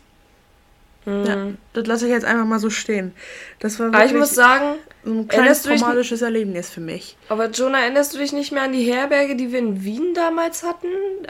Ja, 1.06 1.50
das 1.74 1.86
lasse 1.86 2.06
ich 2.08 2.12
jetzt 2.12 2.26
einfach 2.26 2.46
mal 2.46 2.58
so 2.58 2.72
stehen. 2.72 3.14
Das 3.60 3.78
war 3.78 3.90
Aber 3.90 3.98
ich 4.00 4.06
wirklich 4.06 4.22
muss 4.22 4.34
sagen, 4.34 4.80
ein 5.06 5.28
kleines 5.28 5.62
du 5.62 5.70
traumatisches 5.70 6.24
Erlebnis 6.24 6.72
für 6.72 6.82
mich. 6.82 7.16
aber 7.30 7.52
Jonah, 7.52 7.82
erinnerst 7.82 8.16
du 8.16 8.18
dich 8.18 8.34
nicht 8.34 8.52
mehr 8.52 8.64
an 8.64 8.74
die 8.74 8.92
Herberge, 8.92 9.36
die 9.36 9.52
wir 9.52 9.60
in 9.60 9.84
Wien 9.84 10.16
damals 10.16 10.64
hatten? 10.64 10.88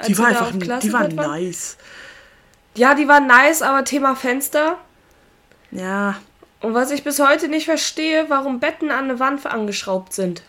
Die 0.07 0.17
war 0.17 0.27
einfach, 0.27 0.53
die 0.53 0.93
war 0.93 1.09
nice. 1.09 1.75
Ja, 2.77 2.95
die 2.95 3.09
war 3.09 3.19
nice, 3.19 3.61
aber 3.61 3.83
Thema 3.83 4.15
Fenster. 4.15 4.77
Ja, 5.75 6.15
Und 6.61 6.73
was 6.73 6.91
ich 6.91 7.03
bis 7.03 7.19
heute 7.19 7.47
nicht 7.47 7.65
verstehe, 7.65 8.25
warum 8.29 8.59
Betten 8.59 8.89
an 8.91 9.05
eine 9.05 9.19
Wand 9.19 9.45
angeschraubt 9.45 10.13
sind. 10.13 10.41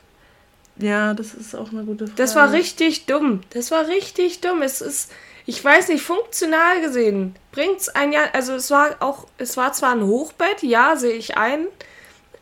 ja, 0.79 1.15
das 1.15 1.35
ist 1.35 1.55
auch 1.55 1.71
eine 1.73 1.85
gute 1.85 2.07
Frage. 2.07 2.17
Das 2.17 2.37
war 2.37 2.53
richtig 2.53 3.07
dumm. 3.07 3.41
Das 3.51 3.71
war 3.71 3.89
richtig 3.89 4.41
dumm. 4.41 4.63
Es 4.63 4.81
ist, 4.81 5.11
ich 5.47 5.63
weiß 5.65 5.89
nicht, 5.89 6.03
funktional 6.03 6.81
gesehen 6.81 7.35
bringt's 7.53 7.89
ein 7.89 8.13
Jahr. 8.13 8.29
Also 8.35 8.55
es 8.55 8.71
war 8.71 8.97
auch, 9.01 9.27
es 9.39 9.57
war 9.57 9.73
zwar 9.73 9.93
ein 9.93 10.03
Hochbett, 10.05 10.63
ja, 10.63 10.97
sehe 10.97 11.15
ich 11.15 11.37
ein. 11.37 11.67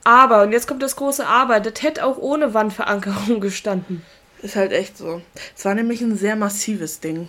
Aber, 0.04 0.42
und 0.42 0.52
jetzt 0.52 0.66
kommt 0.68 0.82
das 0.82 0.96
große 0.96 1.26
Aber, 1.26 1.60
das 1.60 1.82
hätte 1.82 2.04
auch 2.04 2.18
ohne 2.18 2.52
Wandverankerung 2.52 3.40
gestanden. 3.40 4.02
Ist 4.42 4.56
halt 4.56 4.72
echt 4.72 4.98
so. 4.98 5.22
Es 5.56 5.64
war 5.64 5.74
nämlich 5.74 6.02
ein 6.02 6.18
sehr 6.18 6.36
massives 6.36 7.00
Ding. 7.00 7.28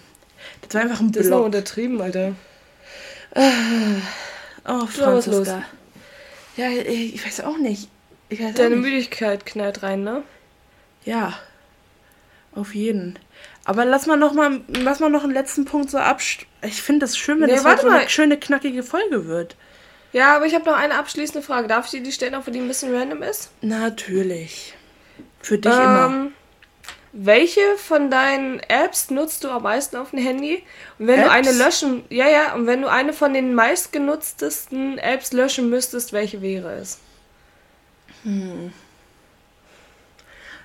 Das 0.62 0.74
war 0.76 0.82
einfach 0.82 1.00
ein 1.00 1.12
Das 1.14 1.24
ist 1.26 1.30
noch 1.30 1.38
Block. 1.38 1.46
untertrieben, 1.46 2.02
Alter. 2.02 2.34
Oh? 4.68 4.86
Franziska. 4.88 5.64
Ja, 6.58 6.70
ich 6.70 7.26
weiß 7.26 7.42
auch 7.42 7.58
nicht. 7.58 7.90
Ich 8.30 8.40
weiß 8.42 8.52
auch 8.52 8.56
Deine 8.56 8.76
nicht. 8.78 8.86
Müdigkeit 8.86 9.46
knallt 9.46 9.84
rein, 9.84 10.04
ne? 10.04 10.24
Ja, 11.04 11.34
auf 12.56 12.74
jeden. 12.74 13.20
Aber 13.66 13.86
lass 13.86 14.06
mal 14.06 14.16
noch 14.18 14.34
mal, 14.34 14.62
lass 14.68 15.00
mal 15.00 15.10
noch 15.10 15.24
einen 15.24 15.34
letzten 15.34 15.66
Punkt 15.66 15.90
so 15.90 15.98
abst. 15.98 16.46
Ich 16.62 16.82
finde 16.82 17.02
das 17.06 17.18
schön, 17.18 17.42
wenn 17.42 17.50
Nee, 17.50 17.56
das 17.56 17.66
halt 17.66 17.82
so 17.82 17.90
eine 17.90 18.10
schöne, 18.10 18.38
knackige 18.40 18.84
Folge 18.84 19.28
wird. 19.28 19.56
Ja, 20.14 20.36
aber 20.38 20.46
ich 20.46 20.56
habe 20.56 20.66
noch 20.66 20.78
eine 20.78 20.96
abschließende 20.96 21.46
Frage. 21.46 21.68
Darf 21.68 21.86
ich 21.86 21.92
dir 21.92 22.02
die 22.02 22.12
stellen, 22.12 22.36
auch 22.36 22.46
wenn 22.46 22.54
die 22.54 22.60
ein 22.60 22.68
bisschen 22.68 22.96
random 22.96 23.22
ist? 23.22 23.50
Natürlich. 23.62 24.74
Für 25.42 25.58
dich 25.58 25.74
immer. 25.74 26.28
Welche 27.18 27.62
von 27.78 28.12
deinen 28.12 28.60
Apps 28.60 29.10
nutzt 29.10 29.46
du 29.46 29.50
am 29.50 29.64
meisten 29.64 29.96
auf 29.96 30.10
dem 30.10 30.20
Handy? 30.20 30.64
Und 31.00 31.08
wenn 31.08 31.22
du 31.22 31.28
Apps? 31.28 31.34
eine 31.34 31.52
löschen, 31.54 32.04
ja, 32.10 32.28
ja, 32.28 32.54
und 32.54 32.68
wenn 32.68 32.82
du 32.82 32.92
eine 32.92 33.14
von 33.14 33.34
den 33.34 33.54
meistgenutztesten 33.54 34.98
Apps 34.98 35.32
löschen 35.32 35.70
müsstest, 35.70 36.12
welche 36.12 36.42
wäre 36.42 36.74
es? 36.74 37.00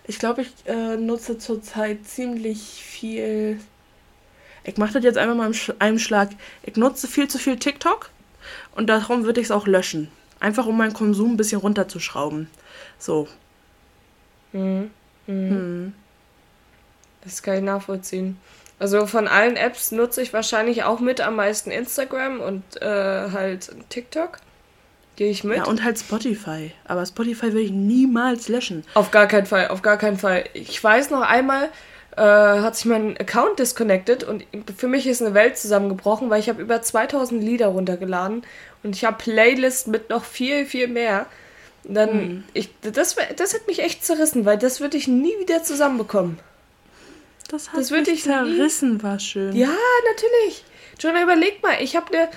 Ich 0.09 0.19
glaube, 0.19 0.43
ich 0.43 0.51
äh, 0.67 0.97
nutze 0.97 1.39
zurzeit 1.39 2.05
ziemlich 2.05 2.59
viel. 2.59 3.61
Ich 4.65 4.77
mache 4.77 4.95
das 4.95 5.05
jetzt 5.05 5.19
einfach 5.19 5.37
mal 5.37 5.47
im 5.47 5.55
Sch 5.55 5.73
einem 5.79 6.01
Schlag. 6.01 6.31
Ich 6.65 6.75
nutze 6.77 7.07
viel 7.07 7.29
zu 7.29 7.39
viel 7.39 7.61
TikTok 7.61 8.11
und 8.75 8.89
darum 8.89 9.25
würde 9.25 9.41
ich 9.41 9.47
es 9.47 9.51
auch 9.53 9.69
löschen. 9.69 10.11
Einfach 10.41 10.67
um 10.67 10.77
meinen 10.77 10.95
Konsum 10.95 11.35
ein 11.35 11.37
bisschen 11.37 11.61
runterzuschrauben. 11.61 12.51
So. 12.99 13.29
Mhm. 14.53 14.91
Hm. 15.27 15.95
Das 17.25 17.43
kann 17.43 17.57
ich 17.57 17.63
nachvollziehen. 17.63 18.39
Also 18.79 19.07
von 19.07 19.29
allen 19.29 19.57
Apps 19.57 19.93
nutze 19.93 20.23
ich 20.23 20.33
wahrscheinlich 20.33 20.85
auch 20.85 21.01
mit 21.01 21.21
am 21.21 21.37
meisten 21.37 21.71
Instagram 21.71 22.41
und 22.41 22.63
äh, 22.81 23.31
halt 23.31 23.71
TikTok. 23.91 24.39
Gehe 25.17 25.31
ich 25.31 25.45
mit? 25.45 25.59
Ja, 25.59 25.65
und 25.65 25.85
halt 25.85 25.99
Spotify. 25.99 26.73
Aber 26.87 27.05
Spotify 27.05 27.53
will 27.53 27.63
ich 27.65 27.73
niemals 27.73 28.49
löschen. 28.49 28.85
Auf 28.95 29.11
gar 29.11 29.27
keinen 29.27 29.45
Fall, 29.45 29.69
auf 29.69 29.83
gar 29.83 29.99
keinen 29.99 30.17
Fall. 30.17 30.45
Ich 30.55 30.83
weiß 30.83 31.11
noch 31.11 31.21
einmal, 31.21 31.69
äh, 32.17 32.23
hat 32.23 32.77
sich 32.77 32.87
mein 32.87 33.19
Account 33.19 33.59
disconnected 33.59 34.25
und 34.25 34.45
für 34.75 34.89
mich 34.89 35.07
ist 35.07 35.21
eine 35.21 35.35
Welt 35.35 35.59
zusammengebrochen, 35.59 36.31
weil 36.31 36.41
ich 36.41 36.49
habe 36.49 36.63
über 36.63 36.81
2000 36.81 37.43
Lieder 37.43 37.67
runtergeladen 37.67 38.45
und 38.83 38.97
ich 38.97 39.05
habe 39.05 39.19
Playlists 39.19 39.87
mit 39.89 40.09
noch 40.09 40.25
viel, 40.25 40.65
viel 40.65 40.89
mehr. 40.89 41.27
Und 41.85 41.95
Dann, 41.95 42.11
Hm. 42.11 42.45
ich, 42.55 42.71
das, 42.81 43.17
das 43.37 43.53
hat 43.53 43.67
mich 43.67 43.81
echt 43.83 44.03
zerrissen, 44.05 44.47
weil 44.47 44.57
das 44.57 44.81
würde 44.81 44.97
ich 44.97 45.07
nie 45.07 45.39
wieder 45.39 45.63
zusammenbekommen. 45.63 46.39
Das 47.51 47.69
hat 47.73 47.79
Das 47.81 47.91
würde 47.91 48.11
ich 48.11 48.25
nie- 48.27 48.33
zerrissen, 48.33 49.03
war 49.03 49.19
schön. 49.19 49.55
Ja, 49.57 49.75
natürlich. 50.13 50.65
Jonah, 51.01 51.23
überleg 51.23 51.63
mal, 51.63 51.77
ich 51.83 51.97
habe 51.97 52.17
eine, 52.17 52.29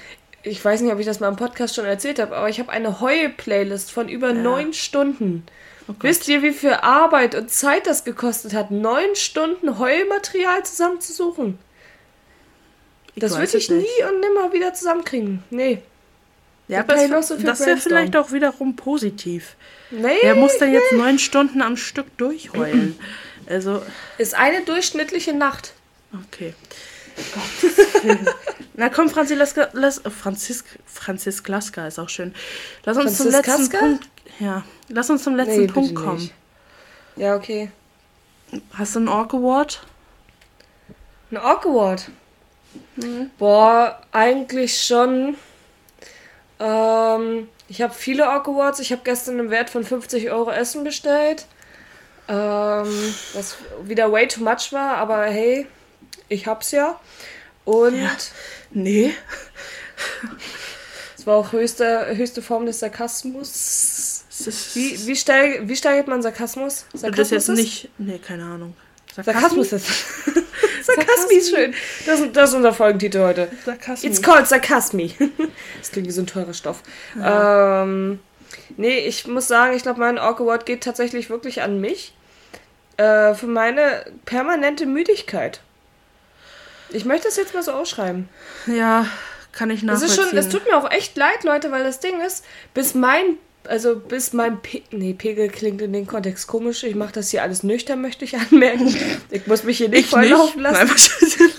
ich 0.41 0.63
weiß 0.63 0.81
nicht, 0.81 0.91
ob 0.91 0.99
ich 0.99 1.05
das 1.05 1.19
mal 1.19 1.27
im 1.29 1.35
Podcast 1.35 1.75
schon 1.75 1.85
erzählt 1.85 2.19
habe, 2.19 2.35
aber 2.35 2.49
ich 2.49 2.59
habe 2.59 2.71
eine 2.71 2.99
Heul-Playlist 2.99 3.91
von 3.91 4.09
über 4.09 4.33
neun 4.33 4.73
Stunden. 4.73 5.43
Oh. 5.87 5.93
Wisst 5.99 6.27
ihr, 6.29 6.41
wie 6.41 6.53
viel 6.53 6.73
Arbeit 6.73 7.35
und 7.35 7.49
Zeit 7.51 7.87
das 7.87 8.05
gekostet 8.05 8.53
hat, 8.53 8.71
neun 8.71 9.15
Stunden 9.15 9.77
Heulmaterial 9.79 10.63
zusammenzusuchen? 10.65 11.59
Das 13.15 13.37
würde 13.37 13.57
ich 13.57 13.69
nie 13.69 13.85
und 14.09 14.19
nimmer 14.21 14.53
wieder 14.53 14.73
zusammenkriegen. 14.73 15.43
Nee. 15.51 15.83
Ja, 16.67 16.81
das, 16.81 17.27
so 17.27 17.35
das 17.35 17.39
wäre 17.39 17.53
brainstormen. 17.55 17.79
vielleicht 17.81 18.15
auch 18.15 18.31
wiederum 18.31 18.75
positiv. 18.75 19.55
Nee. 19.91 20.17
Wer 20.21 20.35
muss 20.35 20.57
denn 20.57 20.73
jetzt 20.73 20.93
neun 20.93 21.19
Stunden 21.19 21.61
am 21.61 21.77
Stück 21.77 22.17
durchheulen? 22.17 22.97
Also, 23.47 23.81
Ist 24.17 24.35
eine 24.35 24.61
durchschnittliche 24.63 25.33
Nacht. 25.33 25.73
okay. 26.27 26.53
Willen. 28.01 28.27
Na 28.73 28.89
komm, 28.89 29.07
Franzi, 29.09 29.35
lass, 29.35 29.53
lass 29.73 30.01
Franzisk, 30.19 30.65
Franzisk 30.85 31.47
Laska 31.47 31.85
ist 31.87 31.99
auch 31.99 32.09
schön. 32.09 32.33
Lass 32.85 32.97
uns 32.97 33.17
zum 33.17 33.29
letzten? 33.29 33.69
Punkt. 33.69 34.09
Ja, 34.39 34.63
lass 34.89 35.09
uns 35.11 35.23
zum 35.23 35.35
letzten 35.35 35.61
Nee, 35.61 35.67
Punkt 35.67 35.93
kommen. 35.93 36.17
nicht. 36.17 36.33
Ja, 37.15 37.35
okay. 37.35 37.69
Hast 38.73 38.95
du 38.95 38.99
einen 38.99 39.09
Ork 39.09 39.33
Award? 39.35 39.83
Ein 41.29 41.37
Awkward. 41.37 42.09
Mhm. 42.95 43.29
Boah, 43.37 44.01
eigentlich 44.11 44.81
schon. 44.81 45.35
Ähm, 46.59 47.47
ich 47.67 47.81
habe 47.81 47.93
viele 47.93 48.27
Awkwards. 48.29 48.79
Ich 48.79 48.91
habe 48.91 49.01
gestern 49.03 49.39
im 49.39 49.49
Wert 49.51 49.69
von 49.69 49.83
50 49.83 50.31
Euro 50.31 50.51
Essen 50.51 50.83
bestellt. 50.83 51.45
Ähm, 52.27 53.13
was 53.33 53.57
wieder 53.83 54.11
way 54.11 54.27
too 54.27 54.41
much 54.43 54.71
war, 54.71 54.97
aber 54.97 55.23
hey, 55.25 55.67
ich 56.29 56.47
hab's 56.47 56.71
ja. 56.71 56.99
Und 57.65 58.01
Ja. 58.01 58.11
Nee. 58.71 59.13
es 61.17 61.25
war 61.27 61.35
auch 61.37 61.51
höchste, 61.51 62.07
höchste 62.15 62.41
Form 62.41 62.65
des 62.65 62.79
Sarkasmus. 62.79 64.25
Wie, 64.73 65.07
wie, 65.07 65.15
steig, 65.15 65.61
wie 65.67 65.75
steigert 65.75 66.07
man 66.07 66.21
Sarkasmus? 66.21 66.85
das 66.93 67.03
ist 67.19 67.31
jetzt 67.31 67.49
nicht. 67.49 67.89
Nee, 67.97 68.17
keine 68.19 68.43
Ahnung. 68.43 68.75
Sarkasmus 69.15 69.71
ist. 69.73 69.85
Sarkasmi 70.83 71.35
ist 71.35 71.49
schön. 71.55 71.73
Das, 72.05 72.19
ist- 72.19 72.35
das 72.35 72.49
ist 72.49 72.55
unser 72.55 72.73
Folgentitel 72.73 73.19
heute. 73.19 73.47
Sarkasmus. 73.63 74.03
It's 74.03 74.21
called 74.21 74.47
Sarkasmi. 74.47 75.13
das 75.79 75.91
klingt 75.91 76.07
wie 76.07 76.11
so 76.11 76.21
ein 76.21 76.27
teurer 76.27 76.53
Stoff. 76.53 76.81
Ähm, 77.21 78.19
nee, 78.77 78.99
ich 78.99 79.27
muss 79.27 79.47
sagen, 79.47 79.75
ich 79.75 79.83
glaube, 79.83 79.99
mein 79.99 80.17
Awkward 80.17 80.65
geht 80.65 80.83
tatsächlich 80.83 81.29
wirklich 81.29 81.61
an 81.61 81.79
mich. 81.81 82.13
Äh, 82.97 83.33
für 83.33 83.47
meine 83.47 84.05
permanente 84.25 84.85
Müdigkeit. 84.85 85.61
Ich 86.91 87.05
möchte 87.05 87.27
das 87.27 87.37
jetzt 87.37 87.53
mal 87.55 87.63
so 87.63 87.71
ausschreiben. 87.71 88.29
Ja, 88.67 89.07
kann 89.51 89.71
ich 89.71 89.79
Es 89.79 89.83
nachvollziehen. 89.85 90.09
ist 90.09 90.29
schon, 90.29 90.37
es 90.37 90.49
tut 90.49 90.65
mir 90.65 90.77
auch 90.77 90.91
echt 90.91 91.17
leid, 91.17 91.43
Leute, 91.43 91.71
weil 91.71 91.83
das 91.83 91.99
Ding 91.99 92.21
ist, 92.21 92.45
bis 92.75 92.93
mein, 92.93 93.37
also 93.67 93.95
bis 93.95 94.33
mein 94.33 94.61
Pe 94.61 94.81
nee, 94.91 95.13
Pegel 95.13 95.49
klingt 95.49 95.81
in 95.81 95.91
dem 95.91 96.05
Kontext 96.05 96.45
komisch. 96.47 96.83
Ich 96.83 96.93
mache 96.93 97.13
das 97.13 97.31
hier 97.31 97.41
alles 97.41 97.63
nüchtern, 97.63 97.99
möchte 98.01 98.25
ich 98.25 98.37
anmerken. 98.37 98.95
Ich 99.31 99.47
muss 99.47 99.63
mich 99.63 99.77
hier 99.79 99.89
nicht 99.89 100.01
ich 100.01 100.09
voll 100.11 100.21
nicht. 100.21 100.31
laufen 100.31 100.59
lassen. 100.61 100.87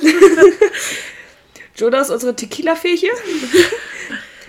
Nein, 0.03 0.53
Jonas, 1.77 2.11
unsere 2.11 2.37
Tequila-Fee 2.37 2.97
hier. 2.97 3.13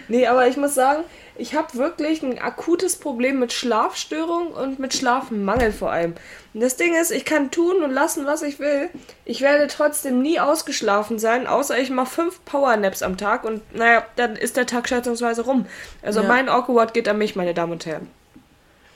nee, 0.08 0.28
aber 0.28 0.48
ich 0.48 0.58
muss 0.58 0.76
sagen, 0.76 1.04
ich 1.38 1.54
habe 1.56 1.74
wirklich 1.76 2.24
ein 2.24 2.40
akutes 2.40 2.96
Problem 2.96 3.40
mit 3.40 3.52
Schlafstörung 3.54 4.48
und 4.54 4.80
mit 4.80 4.94
Schlafmangel 4.94 5.72
vor 5.72 5.92
allem. 5.92 6.14
Und 6.54 6.62
das 6.62 6.78
Ding 6.78 6.96
ist, 6.96 7.12
ich 7.12 7.26
kann 7.26 7.52
tun 7.52 7.84
und 7.84 7.92
lassen, 7.92 8.26
was 8.26 8.42
ich 8.42 8.60
will. 8.60 8.90
Ich 9.26 9.42
werde 9.42 9.68
trotzdem 9.68 10.22
nie 10.22 10.40
ausgeschlafen 10.40 11.20
sein, 11.20 11.48
außer 11.48 11.78
ich 11.78 11.90
mache 11.90 12.10
fünf 12.10 12.44
Powernaps 12.46 13.02
am 13.04 13.18
Tag 13.18 13.44
und 13.44 13.62
naja, 13.76 14.06
dann 14.16 14.36
ist 14.36 14.56
der 14.58 14.66
Tag 14.66 14.88
schätzungsweise 14.88 15.42
rum. 15.44 15.66
Also 16.02 16.22
Ja. 16.22 16.28
mein 16.28 16.48
Awkward 16.50 16.94
geht 16.94 17.08
an 17.10 17.18
mich, 17.18 17.36
meine 17.36 17.54
Damen 17.54 17.74
und 17.74 17.86
Herren. 17.86 18.08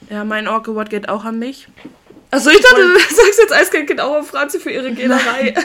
ja, 0.10 0.23
mein 0.23 0.47
Ork 0.47 0.67
Award 0.69 0.89
geht 0.89 1.10
auch 1.10 1.25
an 1.25 1.39
mich. 1.39 1.67
Also 2.32 2.49
ich 2.52 2.62
dachte, 2.62 2.82
du 2.82 2.99
sagst 3.15 3.39
jetzt 3.39 3.54
Eiskalt 3.54 3.88
geht 3.88 3.99
auch 3.99 4.15
auf 4.15 4.28
Franzi 4.30 4.60
für 4.60 4.71
ihre 4.71 4.91
Gehlerei. 4.93 5.56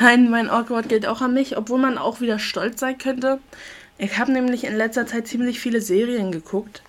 Nein, 0.00 0.30
mein 0.30 0.50
Awkward 0.50 0.88
gilt 0.88 1.06
auch 1.06 1.20
an 1.20 1.32
mich, 1.34 1.56
obwohl 1.56 1.78
man 1.78 1.96
auch 1.96 2.20
wieder 2.20 2.38
stolz 2.38 2.80
sein 2.80 2.98
könnte. 2.98 3.38
Ich 3.98 4.18
habe 4.18 4.32
nämlich 4.32 4.64
in 4.64 4.74
letzter 4.74 5.06
Zeit 5.06 5.28
ziemlich 5.28 5.60
viele 5.60 5.80
Serien 5.80 6.32
geguckt. 6.32 6.82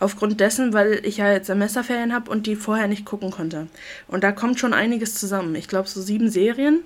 Aufgrund 0.00 0.40
dessen, 0.40 0.72
weil 0.72 1.00
ich 1.04 1.18
ja 1.18 1.32
jetzt 1.32 1.46
Semesterferien 1.46 2.12
habe 2.12 2.30
und 2.30 2.46
die 2.46 2.56
vorher 2.56 2.88
nicht 2.88 3.04
gucken 3.04 3.30
konnte. 3.30 3.68
Und 4.08 4.24
da 4.24 4.32
kommt 4.32 4.58
schon 4.58 4.74
einiges 4.74 5.14
zusammen. 5.14 5.54
Ich 5.54 5.68
glaube, 5.68 5.88
so 5.88 6.02
sieben 6.02 6.30
Serien. 6.30 6.80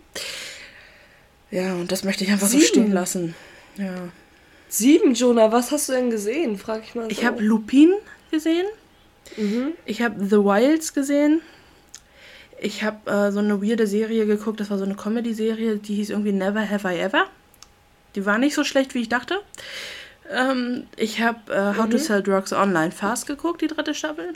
Ja, 1.51 1.75
und 1.75 1.91
das 1.91 2.05
möchte 2.05 2.25
ich 2.25 2.31
einfach 2.31 2.47
Sieben? 2.49 2.63
so 2.63 2.69
stehen 2.69 2.93
lassen. 2.93 3.35
Ja. 3.77 4.09
Sieben, 4.69 5.15
Jonah, 5.15 5.53
was 5.53 5.71
hast 5.71 5.89
du 5.89 5.93
denn 5.93 6.11
gesehen? 6.11 6.59
Frag 6.59 6.83
ich 6.85 6.95
mal 6.95 7.05
so. 7.05 7.11
Ich 7.11 7.25
habe 7.25 7.43
Lupin 7.43 7.93
gesehen. 8.31 8.67
Mhm. 9.37 9.73
Ich 9.85 10.03
habe 10.03 10.25
The 10.25 10.37
Wilds 10.37 10.95
gesehen. 10.95 11.41
Ich 12.61 12.85
habe 12.85 13.11
äh, 13.11 13.33
so 13.33 13.41
eine 13.41 13.61
weirde 13.61 13.87
Serie 13.87 14.25
geguckt, 14.25 14.61
das 14.61 14.71
war 14.71 14.79
so 14.79 14.85
eine 14.85 14.95
Comedy-Serie, 14.95 15.77
die 15.77 15.97
hieß 15.97 16.11
irgendwie 16.11 16.33
Never 16.33 16.69
Have 16.69 16.89
I 16.89 17.01
Ever. 17.01 17.27
Die 18.15 18.27
war 18.27 18.39
nicht 18.39 18.55
so 18.55 18.65
schlecht, 18.65 18.95
wie 18.95 19.03
ich 19.03 19.09
dachte. 19.09 19.41
Ähm, 20.31 20.87
ich 20.97 21.21
habe 21.21 21.53
äh, 21.53 21.77
How 21.79 21.89
to 21.89 21.99
Sell 21.99 22.23
Drugs 22.23 22.53
Online 22.53 22.93
Fast 22.93 23.27
geguckt, 23.27 23.61
die 23.63 23.67
dritte 23.67 23.95
Staffel. 23.95 24.33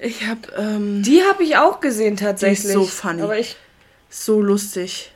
Ich 0.00 0.26
habe 0.26 0.40
ähm, 0.56 1.02
Die 1.02 1.22
habe 1.22 1.42
ich 1.42 1.56
auch 1.56 1.80
gesehen 1.80 2.16
tatsächlich. 2.16 2.72
so 2.72 2.84
funny. 2.84 3.22
Aber 3.22 3.38
ich, 3.38 3.56
so 4.10 4.40
lustig. 4.40 5.12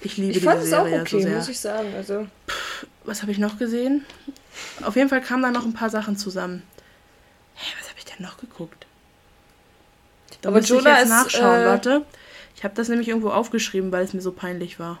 Ich 0.00 0.16
liebe 0.16 0.30
ich 0.32 0.38
diese 0.38 0.46
fand 0.46 0.62
es 0.62 0.72
auch 0.72 0.84
Serie 0.84 1.00
okay, 1.00 1.16
so 1.16 1.20
sehr. 1.22 1.36
muss 1.36 1.48
ich 1.48 1.60
sagen. 1.60 1.94
Also, 1.96 2.26
Was 3.04 3.22
habe 3.22 3.32
ich 3.32 3.38
noch 3.38 3.58
gesehen? 3.58 4.04
Auf 4.82 4.96
jeden 4.96 5.08
Fall 5.08 5.20
kamen 5.20 5.42
da 5.42 5.50
noch 5.50 5.64
ein 5.64 5.74
paar 5.74 5.90
Sachen 5.90 6.16
zusammen. 6.16 6.62
Hä, 7.54 7.72
was 7.80 7.88
habe 7.88 7.98
ich 7.98 8.04
denn 8.04 8.24
noch 8.24 8.36
geguckt? 8.38 8.86
Da 10.40 10.48
Aber 10.48 10.58
ich 10.58 10.68
Jonah 10.68 10.90
jetzt 10.98 11.04
ist, 11.04 11.08
nachschauen, 11.10 11.60
äh, 11.60 11.66
warte. 11.66 12.04
Ich 12.56 12.64
habe 12.64 12.74
das 12.74 12.88
nämlich 12.88 13.08
irgendwo 13.08 13.30
aufgeschrieben, 13.30 13.92
weil 13.92 14.04
es 14.04 14.12
mir 14.12 14.20
so 14.20 14.32
peinlich 14.32 14.78
war. 14.78 14.98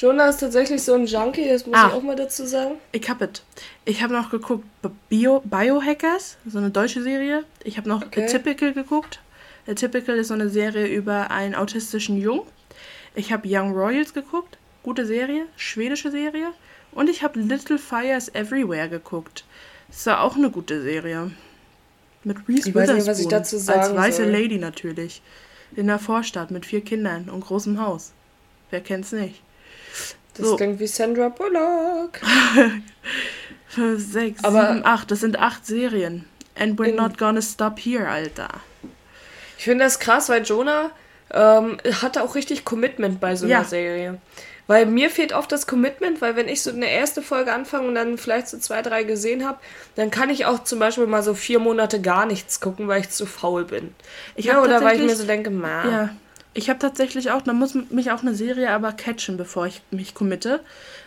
Jonah 0.00 0.28
ist 0.30 0.38
tatsächlich 0.40 0.82
so 0.82 0.94
ein 0.94 1.04
Junkie, 1.04 1.46
das 1.46 1.66
muss 1.66 1.76
Ah. 1.76 1.88
ich 1.88 1.92
auch 1.94 2.02
mal 2.02 2.16
dazu 2.16 2.46
sagen. 2.46 2.76
Ich 2.92 3.08
habe 3.10 3.26
es. 3.26 3.42
Ich 3.84 4.02
habe 4.02 4.14
noch 4.14 4.30
geguckt 4.30 4.64
Bio, 5.10 5.40
Biohackers, 5.44 6.38
so 6.46 6.56
eine 6.56 6.70
deutsche 6.70 7.02
Serie. 7.02 7.44
Ich 7.64 7.76
habe 7.76 7.86
noch 7.88 8.02
Okay. 8.06 8.24
Atypical 8.24 8.72
geguckt. 8.72 9.20
Atypical 9.68 10.16
ist 10.16 10.28
so 10.28 10.34
eine 10.34 10.48
Serie 10.48 10.86
über 10.86 11.30
einen 11.30 11.54
autistischen 11.54 12.16
Jungen. 12.18 12.42
Ich 13.14 13.30
habe 13.30 13.46
Young 13.46 13.72
Royals 13.72 14.14
geguckt, 14.14 14.56
gute 14.82 15.04
Serie, 15.04 15.44
schwedische 15.56 16.10
Serie. 16.10 16.48
Und 16.92 17.10
ich 17.10 17.22
habe 17.22 17.38
Little 17.38 17.78
Fires 17.78 18.34
Everywhere 18.34 18.88
geguckt. 18.88 19.44
Das 19.88 20.06
war 20.06 20.22
auch 20.22 20.34
eine 20.36 20.50
gute 20.50 20.80
Serie. 20.80 21.30
Mit 22.24 22.38
Reese 22.48 22.70
Ich 22.70 22.74
weiß 22.74 22.92
nicht, 22.92 23.06
was 23.06 23.18
ich 23.18 23.26
Witherspoon. 23.26 23.30
dazu 23.30 23.56
Als 23.56 23.64
sagen 23.66 23.96
weiße 23.98 24.22
soll. 24.24 24.32
Lady 24.32 24.56
natürlich. 24.58 25.20
In 25.76 25.88
der 25.88 25.98
Vorstadt 25.98 26.50
mit 26.50 26.64
vier 26.64 26.80
Kindern 26.80 27.28
und 27.28 27.40
großem 27.44 27.78
Haus. 27.80 28.12
Wer 28.70 28.80
kennt's 28.80 29.12
nicht? 29.12 29.42
Das 30.40 30.48
So. 30.50 30.56
klingt 30.56 30.80
wie 30.80 30.86
Sandra 30.86 31.28
Bullock. 31.28 32.20
Fünf, 33.68 34.12
sechs, 34.12 34.42
Aber- 34.44 34.68
sieben, 34.68 34.84
acht. 34.84 35.10
Das 35.10 35.20
sind 35.20 35.38
acht 35.38 35.66
Serien. 35.66 36.24
And 36.58 36.78
we're 36.78 36.94
not 36.94 37.16
gonna 37.18 37.40
stop 37.42 37.78
here, 37.78 38.08
Alter. 38.08 38.48
Ich 39.56 39.64
finde 39.64 39.84
das 39.84 39.98
krass, 39.98 40.28
weil 40.28 40.42
Jonah 40.42 40.90
ähm, 41.32 41.78
hatte 42.02 42.22
auch 42.22 42.34
richtig 42.34 42.64
Commitment 42.64 43.20
bei 43.20 43.36
so 43.36 43.46
einer 43.46 43.54
Ja. 43.60 43.64
Serie. 43.64 44.18
Weil 44.66 44.86
mir 44.86 45.10
fehlt 45.10 45.32
oft 45.32 45.50
das 45.50 45.66
Commitment, 45.66 46.20
weil 46.20 46.36
wenn 46.36 46.48
ich 46.48 46.62
so 46.62 46.70
eine 46.70 46.88
erste 46.88 47.22
Folge 47.22 47.52
anfange 47.52 47.88
und 47.88 47.94
dann 47.96 48.18
vielleicht 48.18 48.48
so 48.48 48.58
zwei, 48.58 48.82
drei 48.82 49.02
gesehen 49.02 49.44
habe, 49.46 49.58
dann 49.96 50.10
kann 50.12 50.30
ich 50.30 50.46
auch 50.46 50.62
zum 50.64 50.78
Beispiel 50.78 51.06
mal 51.06 51.22
so 51.24 51.34
vier 51.34 51.58
Monate 51.58 52.00
gar 52.00 52.24
nichts 52.26 52.60
gucken, 52.60 52.86
weil 52.86 53.00
ich 53.00 53.10
zu 53.10 53.26
faul 53.26 53.64
bin. 53.64 53.94
Ich 54.36 54.44
ja, 54.46 54.62
oder 54.62 54.80
weil 54.82 54.96
ich 55.00 55.06
mir 55.06 55.16
so 55.16 55.24
denke, 55.26 55.50
ma. 55.50 55.84
Ja. 55.90 56.08
Ich 56.52 56.68
habe 56.68 56.80
tatsächlich 56.80 57.30
auch, 57.30 57.42
da 57.42 57.52
muss 57.52 57.74
mich 57.90 58.10
auch 58.10 58.22
eine 58.22 58.34
Serie 58.34 58.70
aber 58.70 58.90
catchen, 58.92 59.36
bevor 59.36 59.66
ich 59.66 59.82
mich 59.92 60.14
committe. 60.14 60.60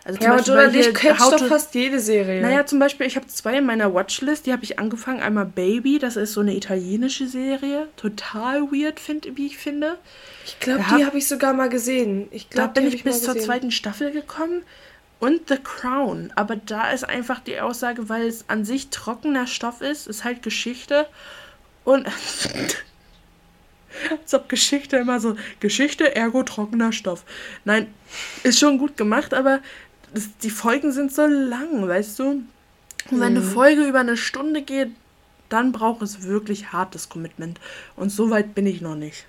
Also 0.06 0.21
Ja, 0.21 0.34
aber 0.34 0.41
Jonah, 0.41 0.67
dich 0.67 0.86
hier 0.86 0.93
catcht 0.93 1.19
How 1.19 1.36
doch 1.36 1.47
fast 1.47 1.75
jede 1.75 1.99
Serie. 1.99 2.41
Naja, 2.41 2.65
zum 2.65 2.79
Beispiel, 2.79 3.06
ich 3.08 3.17
habe 3.17 3.27
zwei 3.27 3.58
in 3.58 3.65
meiner 3.65 3.93
Watchlist, 3.93 4.45
die 4.45 4.53
habe 4.53 4.63
ich 4.63 4.79
angefangen. 4.79 5.21
Einmal 5.21 5.45
Baby, 5.45 5.99
das 5.99 6.15
ist 6.15 6.32
so 6.32 6.39
eine 6.39 6.56
italienische 6.56 7.27
Serie. 7.27 7.89
Total 7.97 8.62
weird, 8.71 9.01
find, 9.01 9.27
wie 9.36 9.47
ich 9.47 9.58
finde. 9.58 9.97
ich 10.45 10.60
glaube, 10.62 10.79
da 10.79 10.95
die 10.95 11.01
hab- 11.01 11.08
habe 11.10 11.17
ich 11.17 11.27
sogar 11.27 11.51
mal 11.53 11.67
gesehen. 11.67 12.27
Ich 12.32 12.47
Da 12.47 12.56
glaube, 12.67 12.73
bin 12.75 12.88
ich 12.88 13.03
mal 13.03 13.12
bis 13.12 13.23
zur 13.23 13.38
zweiten 13.38 13.71
Staffel 13.71 14.12
gekommen. 14.12 14.63
Und 15.19 15.47
The 15.49 15.58
Crown. 15.58 16.32
Aber 16.36 16.56
da 16.58 16.91
ist 16.91 17.03
einfach 17.03 17.39
die 17.39 17.60
Aussage, 17.60 18.08
weil 18.10 18.27
es 18.27 18.45
an 18.49 18.63
sich 18.65 18.89
trockener 18.89 19.47
Stoff 19.47 19.82
ist, 19.82 20.08
ist 20.08 20.23
halt 20.23 20.41
Geschichte. 20.41 21.06
Und. 21.84 22.08
Als 24.34 24.41
ob 24.41 24.50
Geschichte 24.50 24.98
immer 24.98 25.19
so. 25.19 25.36
Geschichte, 25.60 26.15
ergo 26.15 26.41
trockener 26.41 26.91
Stoff. 26.91 27.24
Nein, 27.65 27.93
ist 28.43 28.60
schon 28.60 28.80
gut 28.80 28.98
gemacht, 28.98 29.34
aber 29.34 29.60
das, 30.13 30.30
die 30.41 30.50
Folgen 30.50 30.91
sind 30.91 31.13
so 31.13 31.26
lang, 31.28 31.88
weißt 31.88 32.17
du? 32.17 32.24
Und 32.30 32.48
wenn 33.12 33.22
eine 33.24 33.41
Mhm. 33.41 33.52
Folge 33.52 33.84
über 33.84 34.00
eine 34.00 34.17
Stunde 34.17 34.63
geht, 34.63 34.89
dann 35.50 35.72
braucht 35.72 36.02
es 36.02 36.24
wirklich 36.24 36.72
hartes 36.74 37.10
Commitment. 37.10 37.60
Und 37.96 38.10
so 38.10 38.32
weit 38.32 38.56
bin 38.56 38.65
ich 38.65 38.82
noch 38.82 38.96
nicht. 38.96 39.26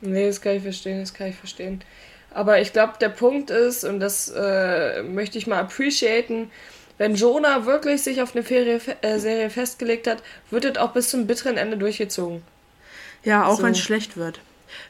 Nee, 0.00 0.26
das 0.28 0.40
kann 0.40 0.54
ich 0.56 0.62
verstehen, 0.62 1.00
das 1.00 1.12
kann 1.12 1.28
ich 1.28 1.36
verstehen. 1.36 1.82
Aber 2.30 2.60
ich 2.60 2.72
glaube, 2.72 2.94
der 3.00 3.08
Punkt 3.08 3.50
ist, 3.50 3.82
und 3.82 3.98
das 3.98 4.28
äh, 4.36 5.02
möchte 5.02 5.38
ich 5.38 5.46
mal 5.48 5.58
appreciaten, 5.60 6.50
wenn 6.98 7.16
Jonah 7.16 7.66
wirklich 7.66 8.02
sich 8.02 8.22
auf 8.22 8.34
eine 8.36 8.44
Ferie, 8.44 8.80
äh, 9.02 9.18
Serie 9.18 9.50
festgelegt 9.50 10.06
hat, 10.06 10.22
wird 10.50 10.64
es 10.66 10.76
auch 10.78 10.92
bis 10.92 11.10
zum 11.10 11.26
bitteren 11.26 11.56
Ende 11.56 11.76
durchgezogen. 11.78 12.42
Ja, 13.26 13.44
auch 13.46 13.58
So. 13.58 13.62
wenn 13.64 13.72
es 13.72 13.80
schlecht 13.80 14.16
wird. 14.16 14.40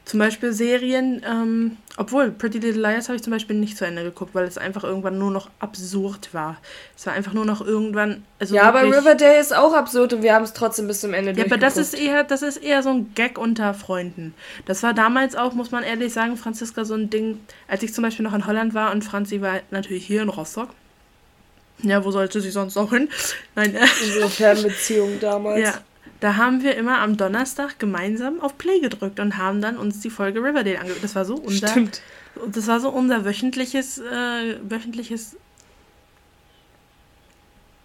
Zum 0.04 0.20
Beispiel 0.20 0.52
Serien, 0.52 1.22
ähm, 1.28 1.76
obwohl 1.96 2.30
Pretty 2.30 2.58
Little 2.58 2.80
Liars 2.80 3.08
habe 3.08 3.16
ich 3.16 3.22
zum 3.22 3.32
Beispiel 3.32 3.56
nicht 3.56 3.76
zu 3.76 3.84
Ende 3.84 4.02
geguckt, 4.04 4.34
weil 4.34 4.44
es 4.44 4.56
einfach 4.58 4.84
irgendwann 4.84 5.18
nur 5.18 5.30
noch 5.30 5.48
absurd 5.58 6.32
war. 6.32 6.58
Es 6.96 7.06
war 7.06 7.12
einfach 7.12 7.32
nur 7.32 7.44
noch 7.44 7.60
irgendwann. 7.60 8.24
Also 8.38 8.54
ja, 8.54 8.62
aber 8.62 8.82
Riverdale 8.84 9.38
ist 9.38 9.54
auch 9.54 9.74
absurd 9.74 10.12
und 10.12 10.22
wir 10.22 10.34
haben 10.34 10.44
es 10.44 10.52
trotzdem 10.52 10.86
bis 10.86 11.00
zum 11.00 11.12
Ende 11.14 11.32
Ja, 11.32 11.44
aber 11.44 11.56
das 11.56 11.76
ist 11.76 11.94
eher, 11.94 12.24
das 12.24 12.42
ist 12.42 12.58
eher 12.58 12.82
so 12.82 12.90
ein 12.90 13.12
Gag 13.14 13.38
unter 13.38 13.74
Freunden. 13.74 14.34
Das 14.64 14.82
war 14.82 14.92
damals 14.94 15.34
auch, 15.34 15.54
muss 15.54 15.70
man 15.72 15.82
ehrlich 15.82 16.12
sagen, 16.12 16.36
Franziska, 16.36 16.84
so 16.84 16.94
ein 16.94 17.10
Ding, 17.10 17.40
als 17.66 17.82
ich 17.82 17.92
zum 17.92 18.02
Beispiel 18.02 18.24
noch 18.24 18.34
in 18.34 18.46
Holland 18.46 18.74
war 18.74 18.92
und 18.92 19.02
Franzi 19.02 19.40
war 19.40 19.60
natürlich 19.70 20.06
hier 20.06 20.22
in 20.22 20.28
Rostock. 20.28 20.70
Ja, 21.82 22.04
wo 22.04 22.10
sollte 22.10 22.40
sie 22.40 22.50
sonst 22.50 22.76
auch 22.76 22.90
hin? 22.90 23.08
Nein, 23.54 23.76
Unsere 24.04 24.30
Fernbeziehung 24.30 25.18
damals. 25.20 25.60
Ja, 25.60 25.74
da 26.20 26.36
haben 26.36 26.62
wir 26.62 26.76
immer 26.76 26.98
am 26.98 27.16
Donnerstag 27.16 27.78
gemeinsam 27.78 28.40
auf 28.40 28.56
Play 28.58 28.80
gedrückt 28.80 29.20
und 29.20 29.36
haben 29.36 29.60
dann 29.60 29.76
uns 29.76 30.00
die 30.00 30.10
Folge 30.10 30.40
Riverdale 30.40 30.78
angeguckt. 30.78 31.04
Das 31.04 31.14
war 31.14 31.24
so 31.24 31.34
unser, 31.36 31.68
Stimmt. 31.68 32.00
das 32.46 32.66
war 32.66 32.80
so 32.80 32.88
unser 32.90 33.24
wöchentliches, 33.24 33.98
äh, 33.98 34.56
wöchentliches 34.62 35.36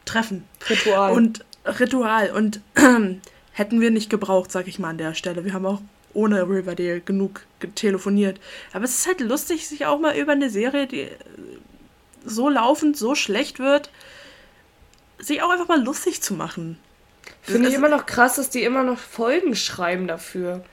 Treffen 0.06 0.46
Ritual. 0.70 1.13
und 1.13 1.46
Ritual 1.65 2.32
und 2.32 2.62
hätten 3.54 3.82
wir 3.82 3.91
nicht 3.91 4.10
gebraucht, 4.10 4.52
sag 4.52 4.67
ich 4.67 4.80
mal 4.80 4.89
an 4.89 4.98
der 4.98 5.13
Stelle. 5.13 5.46
Wir 5.46 5.54
haben 5.54 5.65
auch 5.65 5.82
ohne 6.13 6.48
Riverdale 6.48 7.02
genug 7.02 7.46
telefoniert. 7.76 8.39
Aber 8.74 8.86
es 8.86 9.00
ist 9.00 9.08
halt 9.08 9.22
lustig, 9.22 9.67
sich 9.67 9.86
auch 9.86 10.00
mal 10.00 10.17
über 10.17 10.32
eine 10.34 10.50
Serie, 10.50 10.88
die 10.88 11.02
äh, 11.02 11.17
so 12.26 12.50
laufend, 12.50 12.98
so 12.98 13.15
schlecht 13.15 13.60
wird, 13.60 13.89
sich 15.20 15.41
auch 15.41 15.50
einfach 15.50 15.67
mal 15.67 15.82
lustig 15.82 16.22
zu 16.22 16.34
machen. 16.34 16.78
Finde 17.41 17.69
ich 17.69 17.75
immer 17.75 17.89
noch 17.89 18.06
krass, 18.06 18.36
dass 18.36 18.49
die 18.49 18.63
immer 18.63 18.84
noch 18.84 18.99
Folgen 18.99 19.56
schreiben 19.56 20.08
dafür. 20.08 20.63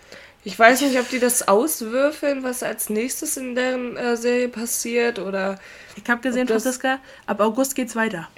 Ich 0.45 0.59
weiß 0.59 0.81
nicht, 0.83 0.99
ob 0.99 1.09
die 1.09 1.19
das 1.19 1.49
auswürfeln, 1.49 2.43
was 2.43 2.63
als 2.63 2.91
nächstes 2.91 3.37
in 3.37 3.55
deren 3.55 3.97
äh, 3.97 4.17
Serie 4.17 4.49
passiert 4.49 5.19
oder. 5.19 5.59
Ich 5.97 6.09
habe 6.09 6.21
gesehen, 6.21 6.47
Franziska, 6.47 7.01
ab 7.27 7.41
August 7.41 7.75
geht's 7.75 7.97
weiter. 7.97 8.29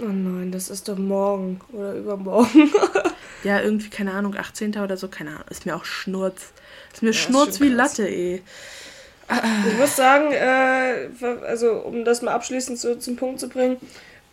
Oh 0.00 0.06
nein, 0.06 0.50
das 0.50 0.70
ist 0.70 0.88
doch 0.88 0.98
morgen 0.98 1.60
oder 1.72 1.94
übermorgen. 1.94 2.72
Ja, 3.44 3.60
irgendwie, 3.60 3.90
keine 3.90 4.12
Ahnung, 4.12 4.34
18. 4.34 4.74
oder 4.78 4.96
so, 4.96 5.08
keine 5.08 5.32
Ahnung. 5.32 5.44
Ist 5.50 5.66
mir 5.66 5.76
auch 5.76 5.84
Schnurz. 5.84 6.52
Ist 6.94 7.02
mir 7.02 7.10
ist 7.10 7.18
Schnurz 7.18 7.58
schon 7.58 7.66
wie 7.66 7.76
krass. 7.76 7.98
Latte, 7.98 8.08
ey. 8.08 8.42
Ich 9.68 9.78
muss 9.78 9.96
sagen, 9.96 10.32
äh, 10.32 11.08
also 11.46 11.72
um 11.72 12.06
das 12.06 12.22
mal 12.22 12.32
abschließend 12.32 12.78
so 12.78 12.94
zum 12.94 13.16
Punkt 13.16 13.40
zu 13.40 13.50
bringen, 13.50 13.76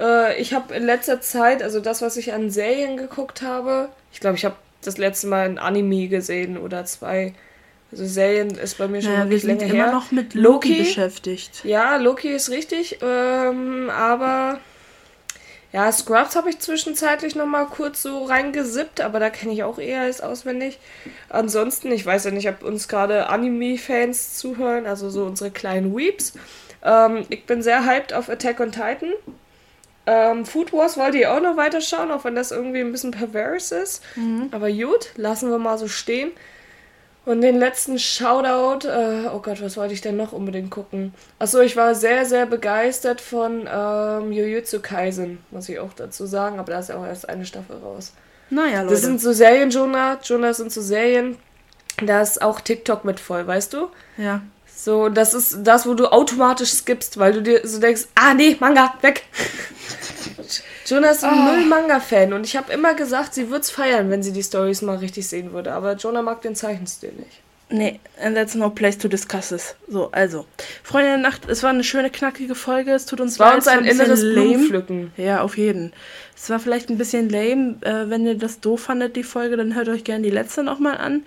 äh, 0.02 0.36
ich 0.42 0.54
habe 0.54 0.74
in 0.76 0.84
letzter 0.84 1.22
Zeit, 1.22 1.64
also 1.64 1.80
das, 1.80 2.02
was 2.02 2.18
ich 2.18 2.34
an 2.34 2.50
Serien 2.50 2.98
geguckt 2.98 3.42
habe, 3.42 3.90
ich 4.12 4.20
glaube, 4.20 4.36
ich 4.38 4.44
habe 4.46 4.56
das 4.84 4.98
letzte 4.98 5.28
Mal 5.28 5.46
ein 5.46 5.60
Anime 5.60 6.08
gesehen 6.08 6.58
oder 6.58 6.84
zwei. 6.86 7.34
Also 7.92 8.06
Serien 8.06 8.50
ist 8.52 8.78
bei 8.78 8.88
mir 8.88 9.02
schon 9.02 9.12
Naja, 9.12 9.26
wir 9.26 9.32
wirklich 9.32 9.42
sind 9.44 9.60
länger 9.62 9.74
immer 9.74 9.84
her. 9.86 9.92
noch 9.94 10.12
mit 10.12 10.34
Loki, 10.34 10.70
Loki? 10.70 10.80
beschäftigt. 10.84 11.64
Ja, 11.66 11.98
Loki 11.98 12.30
ist 12.30 12.50
richtig, 12.50 13.00
ähm, 13.02 13.90
aber 13.90 14.60
ja, 15.74 15.90
Scrubs 15.92 16.36
habe 16.36 16.50
ich 16.50 16.60
zwischenzeitlich 16.60 17.36
noch 17.36 17.46
mal 17.46 17.66
kurz 17.66 18.02
so 18.02 18.26
reingesippt, 18.26 19.00
aber 19.02 19.20
da 19.20 19.30
kenne 19.30 19.54
ich 19.54 19.64
auch 19.64 19.78
eher 19.78 20.02
als 20.02 20.20
auswendig. 20.22 20.80
Ansonsten, 21.30 21.92
ich 21.92 22.06
weiß 22.06 22.26
ja 22.26 22.32
nicht, 22.32 22.50
ob 22.50 22.64
uns 22.64 22.88
gerade 22.90 23.28
Anime-Fans 23.30 24.38
zuhören, 24.38 24.86
also 24.86 25.10
so 25.10 25.24
unsere 25.26 25.52
kleinen 25.52 25.96
Weeps. 25.96 26.34
Ähm, 26.84 27.26
ich 27.30 27.46
bin 27.46 27.62
sehr 27.62 27.86
hyped 27.86 28.14
auf 28.14 28.30
Attack 28.30 28.60
on 28.60 28.72
Titan. 28.72 29.12
Ähm, 30.08 30.46
Food 30.46 30.74
Wars 30.74 30.98
wollte 30.98 31.20
ich 31.20 31.28
auch 31.28 31.42
noch 31.42 31.58
weiterschauen, 31.58 32.12
auch 32.12 32.24
wenn 32.24 32.36
das 32.36 32.52
irgendwie 32.52 32.80
ein 32.82 32.92
bisschen 32.92 33.12
pervers 33.12 33.72
ist. 33.72 34.02
Aber 34.52 34.72
gut, 34.72 35.10
lassen 35.16 35.50
wir 35.52 35.58
mal 35.60 35.78
so 35.78 35.88
stehen. 35.88 36.32
Und 37.24 37.42
den 37.42 37.60
letzten 37.60 38.00
Shoutout, 38.00 38.88
äh, 38.88 39.28
oh 39.32 39.40
Gott, 39.40 39.62
was 39.62 39.78
wollte 39.78 39.94
ich 39.94 40.02
denn 40.02 40.18
noch 40.18 40.32
unbedingt 40.32 40.72
gucken? 40.72 41.14
Achso, 41.38 41.60
ich 41.60 41.78
war 41.78 41.94
sehr, 41.94 42.26
sehr 42.26 42.48
begeistert 42.48 43.22
von 43.22 43.70
ähm, 43.72 44.32
Jujutsu 44.32 44.80
Kaisen, 44.82 45.38
muss 45.52 45.70
ich 45.70 45.78
auch 45.78 45.94
dazu 45.94 46.26
sagen, 46.26 46.58
aber 46.58 46.72
da 46.72 46.80
ist 46.80 46.90
ja 46.90 46.96
auch 46.98 47.06
erst 47.06 47.30
eine 47.30 47.46
Staffel 47.46 47.78
raus. 47.78 48.14
Naja, 48.50 48.82
Leute. 48.82 48.96
Das 48.96 49.04
sind 49.04 49.22
so 49.22 49.34
Serien, 49.34 49.70
Jonah. 49.70 50.18
Jonah 50.24 50.54
sind 50.56 50.72
so 50.72 50.82
Serien, 50.82 51.38
da 52.04 52.22
ist 52.22 52.42
auch 52.42 52.60
TikTok 52.60 53.06
mit 53.06 53.20
voll, 53.20 53.46
weißt 53.46 53.74
du? 53.74 53.90
ja. 54.18 54.42
So, 54.84 55.10
das 55.10 55.36
ist 55.36 55.60
das, 55.62 55.86
wo 55.86 55.94
du 55.94 56.12
automatisch 56.12 56.72
skippst, 56.72 57.20
weil 57.20 57.34
du 57.34 57.44
dir 57.44 57.62
so 57.68 57.80
denkst, 57.80 58.08
ah 58.16 58.34
nee, 58.34 58.58
Manga, 58.60 58.96
weg. 59.02 59.24
Jonah 60.88 61.12
ist 61.12 61.24
ein 61.24 61.30
Ah. 61.38 61.52
Null-Manga-Fan 61.54 62.34
und 62.34 62.46
ich 62.48 62.58
habe 62.58 62.74
immer 62.74 62.96
gesagt, 62.96 63.36
sie 63.36 63.50
würde 63.50 63.62
es 63.62 63.70
feiern, 63.70 64.10
wenn 64.10 64.24
sie 64.24 64.32
die 64.34 64.42
Stories 64.42 64.82
mal 64.82 64.98
richtig 64.98 65.28
sehen 65.30 65.54
würde. 65.54 65.72
Aber 65.74 65.94
Jonah 65.98 66.24
mag 66.24 66.42
den 66.42 66.56
Zeichenstil 66.56 67.12
nicht. 67.14 67.42
Nee, 67.74 68.00
and 68.22 68.36
that's 68.36 68.54
no 68.54 68.70
place 68.70 68.98
to 68.98 69.08
discuss 69.08 69.50
this. 69.50 69.76
So, 69.88 70.10
also. 70.12 70.46
Freunde 70.84 71.08
der 71.12 71.18
Nacht, 71.18 71.48
es 71.50 71.64
war 71.64 71.70
eine 71.70 71.84
schöne, 71.86 72.10
knackige 72.10 72.54
Folge. 72.54 72.92
Es 72.92 73.06
tut 73.06 73.22
uns 73.22 73.34
Es 73.34 73.40
war 73.40 73.48
leid, 73.50 73.56
uns 73.58 73.68
ein 73.68 73.84
bisschen 73.84 74.00
inneres 74.02 74.22
lame. 74.22 74.34
Blumenpflücken. 74.50 75.12
Ja, 75.16 75.42
auf 75.42 75.58
jeden. 75.58 75.94
Es 76.36 76.50
war 76.50 76.60
vielleicht 76.60 76.90
ein 76.90 76.98
bisschen 76.98 77.30
lame. 77.30 77.76
Äh, 77.82 78.10
wenn 78.10 78.26
ihr 78.26 78.36
das 78.36 78.60
doof 78.60 78.82
fandet, 78.82 79.16
die 79.16 79.24
Folge, 79.24 79.56
dann 79.56 79.74
hört 79.76 79.88
euch 79.88 80.04
gerne 80.04 80.24
die 80.24 80.30
letzte 80.32 80.64
nochmal 80.64 80.98
an. 80.98 81.24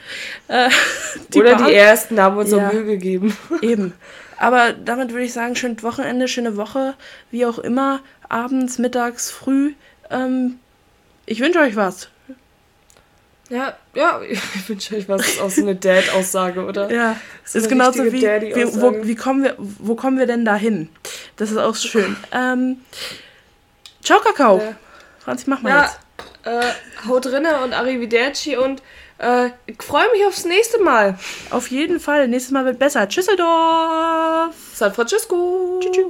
Äh, 0.48 0.68
Oder 1.34 1.58
war- 1.60 1.66
die 1.68 1.74
ersten 1.74 2.20
haben 2.20 2.36
uns 2.36 2.50
Ja. 2.50 2.70
so 2.70 2.76
Mühe 2.76 2.84
gegeben. 2.84 3.36
Eben. 3.62 3.94
Aber 4.36 4.72
damit 4.74 5.12
würde 5.12 5.24
ich 5.24 5.32
sagen, 5.32 5.56
schönes 5.56 5.82
Wochenende, 5.82 6.28
schöne 6.28 6.56
Woche, 6.58 6.94
wie 7.30 7.46
auch 7.46 7.58
immer, 7.58 8.00
abends, 8.28 8.78
mittags, 8.78 9.30
früh. 9.30 9.72
Ähm, 10.10 10.58
ich 11.24 11.40
wünsche 11.40 11.60
euch 11.60 11.76
was. 11.76 12.08
Ja, 13.50 13.76
ja, 13.94 14.20
ich 14.28 14.68
wünsche 14.68 14.96
euch 14.96 15.08
was. 15.08 15.26
Ist 15.26 15.40
auch 15.40 15.50
so 15.50 15.62
eine 15.62 15.74
Dad-Aussage, 15.76 16.64
oder? 16.64 16.90
Ja, 16.90 17.16
So 17.44 17.58
ist 17.58 17.68
genauso 17.68 18.04
wie, 18.04 18.12
wie 18.22 18.80
wo, 18.80 19.06
wie 19.06 19.14
kommen 19.14 19.44
wir, 19.44 19.54
wo 19.58 19.94
kommen 19.94 20.18
wir 20.18 20.26
denn 20.26 20.44
da 20.44 20.54
hin? 20.56 20.88
Das 21.36 21.50
ist 21.50 21.58
auch 21.58 21.76
schön. 21.76 22.16
Ähm, 22.32 22.80
ciao, 24.02 24.20
Kakao. 24.20 24.58
Ja. 24.58 24.74
Franzi, 25.20 25.44
mach 25.48 25.60
mal 25.62 25.70
Ja, 25.70 25.82
jetzt. 26.44 26.64
äh, 26.64 27.08
haut 27.08 27.26
rinne 27.26 27.60
und 27.62 27.72
Arrivederci 27.74 28.56
und 28.56 28.82
äh, 29.18 29.50
ich 29.66 29.82
freue 29.82 30.10
mich 30.12 30.24
aufs 30.26 30.44
nächste 30.44 30.82
Mal. 30.82 31.18
Auf 31.50 31.68
jeden 31.70 32.00
Fall. 32.00 32.28
Nächstes 32.28 32.52
Mal 32.52 32.64
wird 32.64 32.78
besser. 32.78 33.08
Tschüsseldorf. 33.08 34.54
San 34.74 34.92
Francisco. 34.92 35.80
Tschüss. 35.80 36.04